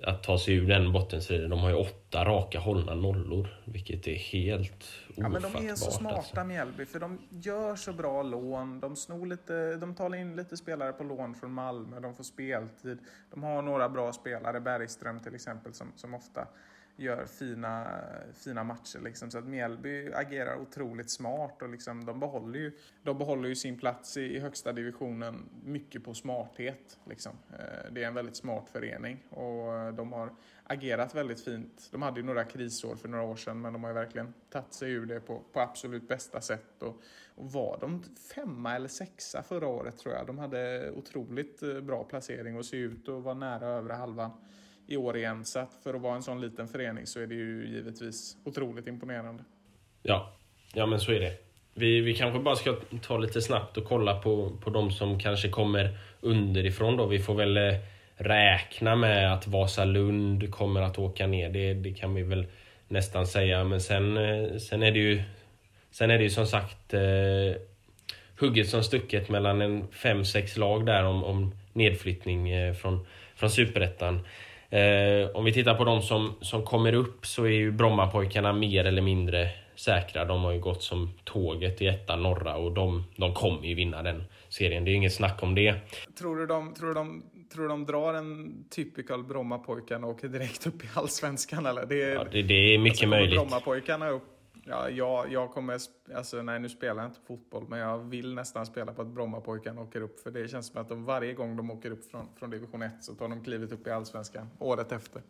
[0.04, 1.49] att ta sig ur den bottenstriden.
[1.49, 5.16] De har ju åtta raka hållna nollor, vilket är helt ofattbart.
[5.16, 6.43] Ja, men de är så smarta alltså.
[6.43, 8.80] Mjällby, för de gör så bra lån.
[8.80, 12.99] De snor lite, de tar in lite spelare på lån från Malmö, de får speltid.
[13.32, 16.47] De har några bra spelare, Bergström till exempel, som, som ofta
[16.96, 18.02] gör fina,
[18.34, 19.00] fina matcher.
[19.00, 19.32] Liksom.
[19.32, 22.72] Så att Mjällby agerar otroligt smart och liksom, de, behåller ju,
[23.04, 27.00] de behåller ju sin plats i, i högsta divisionen mycket på smarthet.
[27.06, 27.32] Liksom.
[27.60, 31.89] Eh, det är en väldigt smart förening och de har agerat väldigt fint.
[31.92, 34.74] De hade ju några krisår för några år sedan men de har ju verkligen tagit
[34.74, 36.84] sig ur det på, på absolut bästa sätt.
[36.84, 37.02] Och,
[37.36, 38.04] och var de
[38.36, 40.28] femma eller sexa förra året tror jag.
[40.28, 44.32] De hade otroligt eh, bra placering och ser ut att vara nära övre halvan
[44.88, 45.46] i år igen.
[45.46, 48.88] Så att för att vara en sån liten förening så är det ju givetvis otroligt
[48.88, 49.44] imponerande.
[50.04, 50.34] Ja,
[50.74, 51.34] ja men så är det.
[51.74, 55.50] Vi, vi kanske bara ska ta lite snabbt och kolla på, på de som kanske
[55.50, 57.06] kommer underifrån då.
[57.06, 57.74] Vi får väl eh,
[58.16, 61.50] räkna med att Vasalund kommer att åka ner.
[61.50, 62.46] Det, det kan vi väl
[62.88, 63.64] nästan säga.
[63.64, 65.24] Men sen, eh, sen är det ju
[65.92, 67.62] Sen är det ju som sagt eh,
[68.40, 74.20] hugget som stucket mellan en 5-6 lag där om, om nedflyttning eh, från, från Superettan.
[74.72, 78.86] Eh, om vi tittar på de som, som kommer upp så är ju Brommapojkarna mer
[78.86, 80.26] eller mindre säkra.
[80.26, 84.03] De har ju gått som tåget i ettan norra och de, de kommer ju vinna
[84.03, 84.86] den serien.
[84.86, 85.76] Det är ju inget snack om det.
[86.19, 90.28] Tror du de, tror du de, tror du de drar en typical Brommapojkarna och åker
[90.28, 91.86] direkt upp i Allsvenskan eller?
[91.86, 93.39] Det är, ja, det, det är mycket alltså, möjligt.
[93.39, 94.31] Brommapojkarna upp
[94.64, 95.78] Ja, jag, jag kommer,
[96.16, 99.82] alltså nej nu spelar jag inte fotboll, men jag vill nästan spela på att Brommapojkarna
[99.82, 100.20] åker upp.
[100.20, 103.03] För det känns som att de varje gång de åker upp från, från division 1
[103.03, 105.22] så tar de klivet upp i allsvenskan året efter.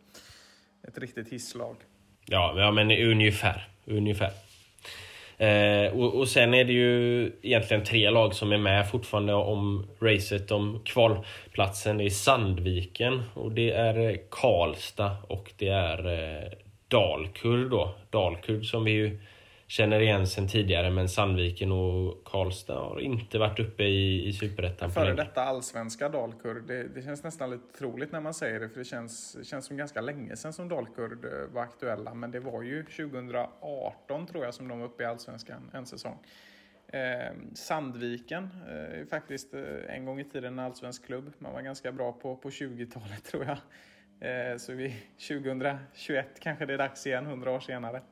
[0.88, 1.76] Ett riktigt hisslag.
[2.26, 3.68] Ja, ja men ungefär.
[3.84, 4.30] ungefär.
[5.36, 9.86] Eh, och, och sen är det ju egentligen tre lag som är med fortfarande om
[10.00, 11.98] racet om kvalplatsen.
[11.98, 16.52] Det är Sandviken och det är Karlstad och det är eh,
[16.92, 17.94] Dalkurd då.
[18.10, 19.18] Dalkurd som vi ju
[19.66, 24.90] känner igen sen tidigare men Sandviken och Karlstad har inte varit uppe i, i Superettan
[24.90, 25.16] Före länge.
[25.16, 26.66] detta allsvenska Dalkurd.
[26.66, 29.76] Det, det känns nästan lite troligt när man säger det, för det känns, känns som
[29.76, 32.14] ganska länge sedan som Dalkurd eh, var aktuella.
[32.14, 36.18] Men det var ju 2018 tror jag som de var uppe i allsvenskan en säsong.
[36.86, 41.32] Eh, Sandviken eh, är faktiskt eh, en gång i tiden en allsvensk klubb.
[41.38, 43.58] Man var ganska bra på, på 20-talet tror jag.
[44.22, 44.94] Eh, så vi,
[45.28, 48.02] 2021 kanske det är dags igen, 100 år senare.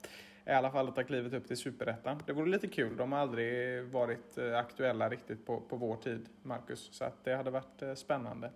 [0.47, 2.23] I alla fall att ta klivet upp till Superettan.
[2.27, 2.97] Det vore lite kul.
[2.97, 6.89] De har aldrig varit eh, aktuella riktigt på, på vår tid, Marcus.
[6.93, 8.51] Så att det hade varit eh, spännande.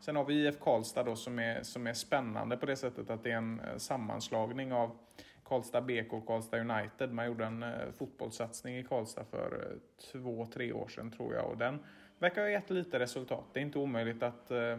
[0.00, 3.22] Sen har vi IF Karlstad då som är, som är spännande på det sättet att
[3.22, 4.98] det är en sammanslagning av
[5.44, 7.12] Karlstad BK och Karlstad United.
[7.12, 7.64] Man gjorde en
[7.98, 9.76] fotbollssatsning i Karlstad för
[10.12, 11.50] två, tre år sedan tror jag.
[11.50, 11.78] Och den
[12.18, 13.44] verkar ha gett lite resultat.
[13.52, 14.78] Det är inte omöjligt att eh,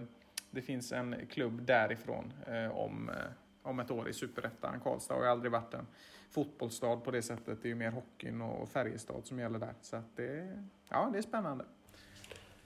[0.52, 3.16] det finns en klubb därifrån eh, om, eh,
[3.64, 4.80] om ett år i Superettan.
[4.80, 5.88] Karlstad har ju aldrig varit en
[6.32, 7.62] fotbollsstad på det sättet.
[7.62, 9.74] Det är ju mer hockeyn och Färjestad som gäller där.
[9.82, 10.58] Så att det,
[10.90, 11.66] ja, det är spännande.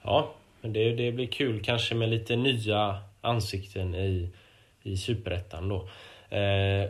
[0.01, 4.33] Ja, men det, det blir kul kanske med lite nya ansikten i,
[4.81, 5.89] i Superettan då.
[6.37, 6.89] Eh,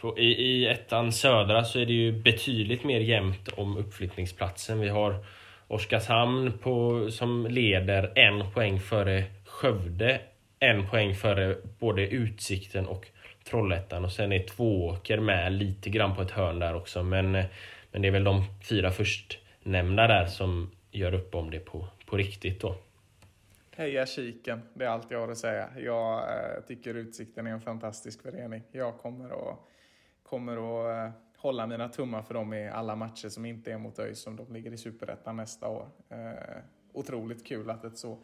[0.00, 4.80] på, i, I ettan södra så är det ju betydligt mer jämnt om uppflyttningsplatsen.
[4.80, 5.24] Vi har
[5.68, 9.24] Oskarshamn på, som leder en poäng före
[9.58, 10.20] Skövde.
[10.58, 13.06] En poäng före både Utsikten och
[13.44, 14.04] Trollhättan.
[14.04, 17.02] Och sen är Tvååker med lite grann på ett hörn där också.
[17.02, 17.32] Men,
[17.92, 22.16] men det är väl de fyra förstnämnda där som gör upp om det på, på
[22.16, 22.74] riktigt då.
[23.76, 25.68] Heja Kiken, det är allt jag har att säga.
[25.78, 28.62] Jag eh, tycker Utsikten är en fantastisk förening.
[28.72, 29.58] Jag kommer att,
[30.22, 33.98] kommer att eh, hålla mina tummar för dem i alla matcher som inte är mot
[33.98, 35.88] ÖIS om de ligger i Superettan nästa år.
[36.08, 38.18] Eh, otroligt kul att ett så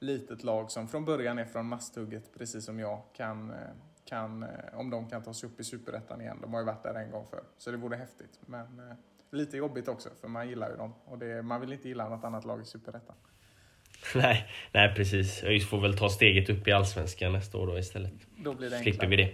[0.00, 3.56] litet lag som från början är från masthugget, precis som jag, kan, eh,
[4.04, 6.38] kan, eh, om de kan ta sig upp i Superettan igen.
[6.42, 8.40] De har ju varit där en gång förr, så det vore häftigt.
[8.46, 8.96] Men eh,
[9.30, 10.94] lite jobbigt också, för man gillar ju dem.
[11.04, 13.16] Och det, man vill inte gilla något annat lag i Superettan.
[14.14, 15.44] Nej, nej precis.
[15.44, 18.12] ÖIS får väl ta steget upp i Allsvenskan nästa år då istället.
[18.36, 19.30] Då blir det Slipper vi det.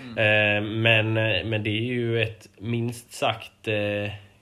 [0.00, 1.12] Eh, men,
[1.48, 3.68] men det är ju ett minst sagt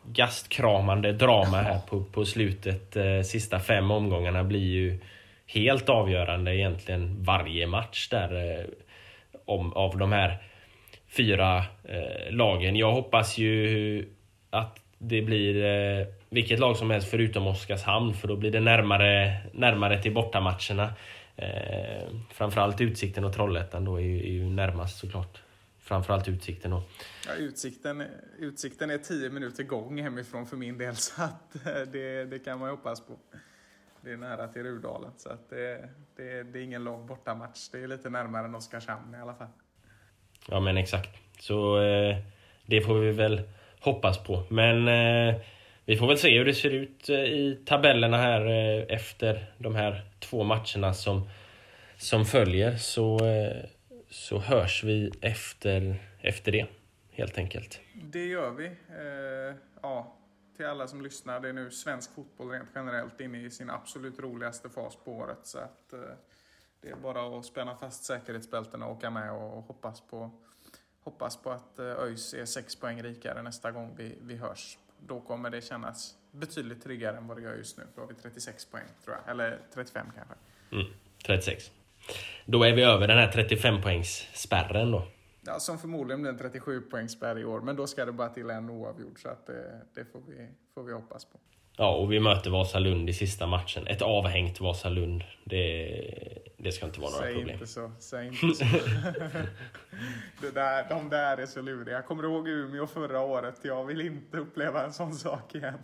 [0.05, 2.97] gastkramande drama här på, på slutet.
[3.27, 5.01] Sista fem omgångarna blir ju
[5.47, 8.59] helt avgörande egentligen varje match där.
[8.61, 8.67] Eh,
[9.47, 10.43] om, av de här
[11.07, 12.77] fyra eh, lagen.
[12.77, 14.09] Jag hoppas ju
[14.51, 19.37] att det blir eh, vilket lag som helst förutom Oskarshamn för då blir det närmare,
[19.53, 20.93] närmare till bortamatcherna.
[21.37, 25.43] Eh, framförallt Utsikten och Trollhättan då är ju, är ju närmast såklart.
[25.81, 26.83] Framförallt Utsikten då.
[27.27, 28.05] Ja, utsikten,
[28.39, 32.59] utsikten är tio minuter gång hemifrån för min del, så att eh, det, det kan
[32.59, 33.19] man ju hoppas på.
[34.07, 37.69] Det är nära till Rudalen, så att det, det, det är ingen lång bortamatch.
[37.73, 39.49] Det är lite närmare än Oskarshamn i alla fall.
[40.49, 41.11] Ja men exakt.
[41.39, 42.17] Så eh,
[42.67, 43.43] det får vi väl
[43.81, 44.43] hoppas på.
[44.51, 45.41] Men eh,
[45.85, 49.75] vi får väl se hur det ser ut eh, i tabellerna här eh, efter de
[49.75, 51.29] här två matcherna som,
[51.97, 52.77] som följer.
[52.77, 53.65] Så, eh,
[54.11, 56.67] så hörs vi efter, efter det,
[57.13, 57.81] helt enkelt.
[57.95, 58.67] Det gör vi.
[58.67, 60.17] Eh, ja,
[60.57, 64.19] till alla som lyssnar, det är nu svensk fotboll rent generellt inne i sin absolut
[64.19, 65.39] roligaste fas på året.
[65.43, 66.01] Så att eh,
[66.81, 70.31] det är bara att spänna fast säkerhetsbältena och åka med och hoppas på,
[71.01, 74.79] hoppas på att eh, ÖIS är sex poäng rikare nästa gång vi, vi hörs.
[74.99, 77.85] Då kommer det kännas betydligt tryggare än vad det gör just nu.
[77.95, 79.31] Då har vi 36 poäng, tror jag.
[79.31, 80.35] Eller 35 kanske.
[80.73, 80.87] Mm,
[81.27, 81.71] 36.
[82.45, 85.07] Då är vi över den här 35 poängs spärren då.
[85.47, 87.61] Ja, som förmodligen blir en 37 poängsspärr i år.
[87.61, 89.23] Men då ska det bara till en oavgjord.
[89.23, 91.39] Så att det, det får, vi, får vi hoppas på.
[91.77, 93.87] Ja, och vi möter Vasalund i sista matchen.
[93.87, 95.25] Ett avhängt Vasalund.
[95.45, 97.55] Det, det ska inte vara några Säg problem.
[97.55, 97.93] inte så.
[97.99, 98.65] Säg inte så.
[100.41, 101.95] det där, de där är så luriga.
[101.95, 103.55] Jag kommer ihåg Umeå förra året.
[103.63, 105.79] Jag vill inte uppleva en sån sak igen.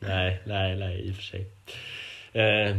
[0.00, 1.50] Nej, nej, nej, i och för sig.
[2.32, 2.76] Eh,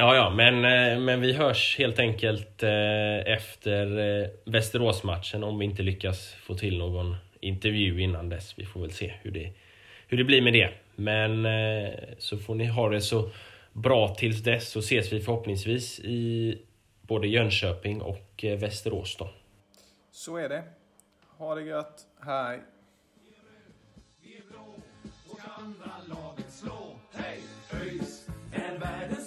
[0.00, 5.64] ja, ja, men, eh, men vi hörs helt enkelt eh, efter eh, Västeråsmatchen om vi
[5.64, 8.58] inte lyckas få till någon intervju innan dess.
[8.58, 9.52] Vi får väl se hur det,
[10.08, 10.70] hur det blir med det.
[10.96, 11.46] Men
[12.18, 13.30] så får ni ha det så
[13.72, 16.58] bra tills dess så ses vi förhoppningsvis i
[17.02, 19.30] både Jönköping och Västerås då.
[20.10, 20.62] Så är det.
[21.38, 22.06] Ha det gött.
[22.26, 22.60] Hej.
[24.22, 24.74] Vi är blå
[25.28, 26.96] och andra laget slå.
[27.12, 27.40] Hej!
[27.72, 29.19] ÖIS är världens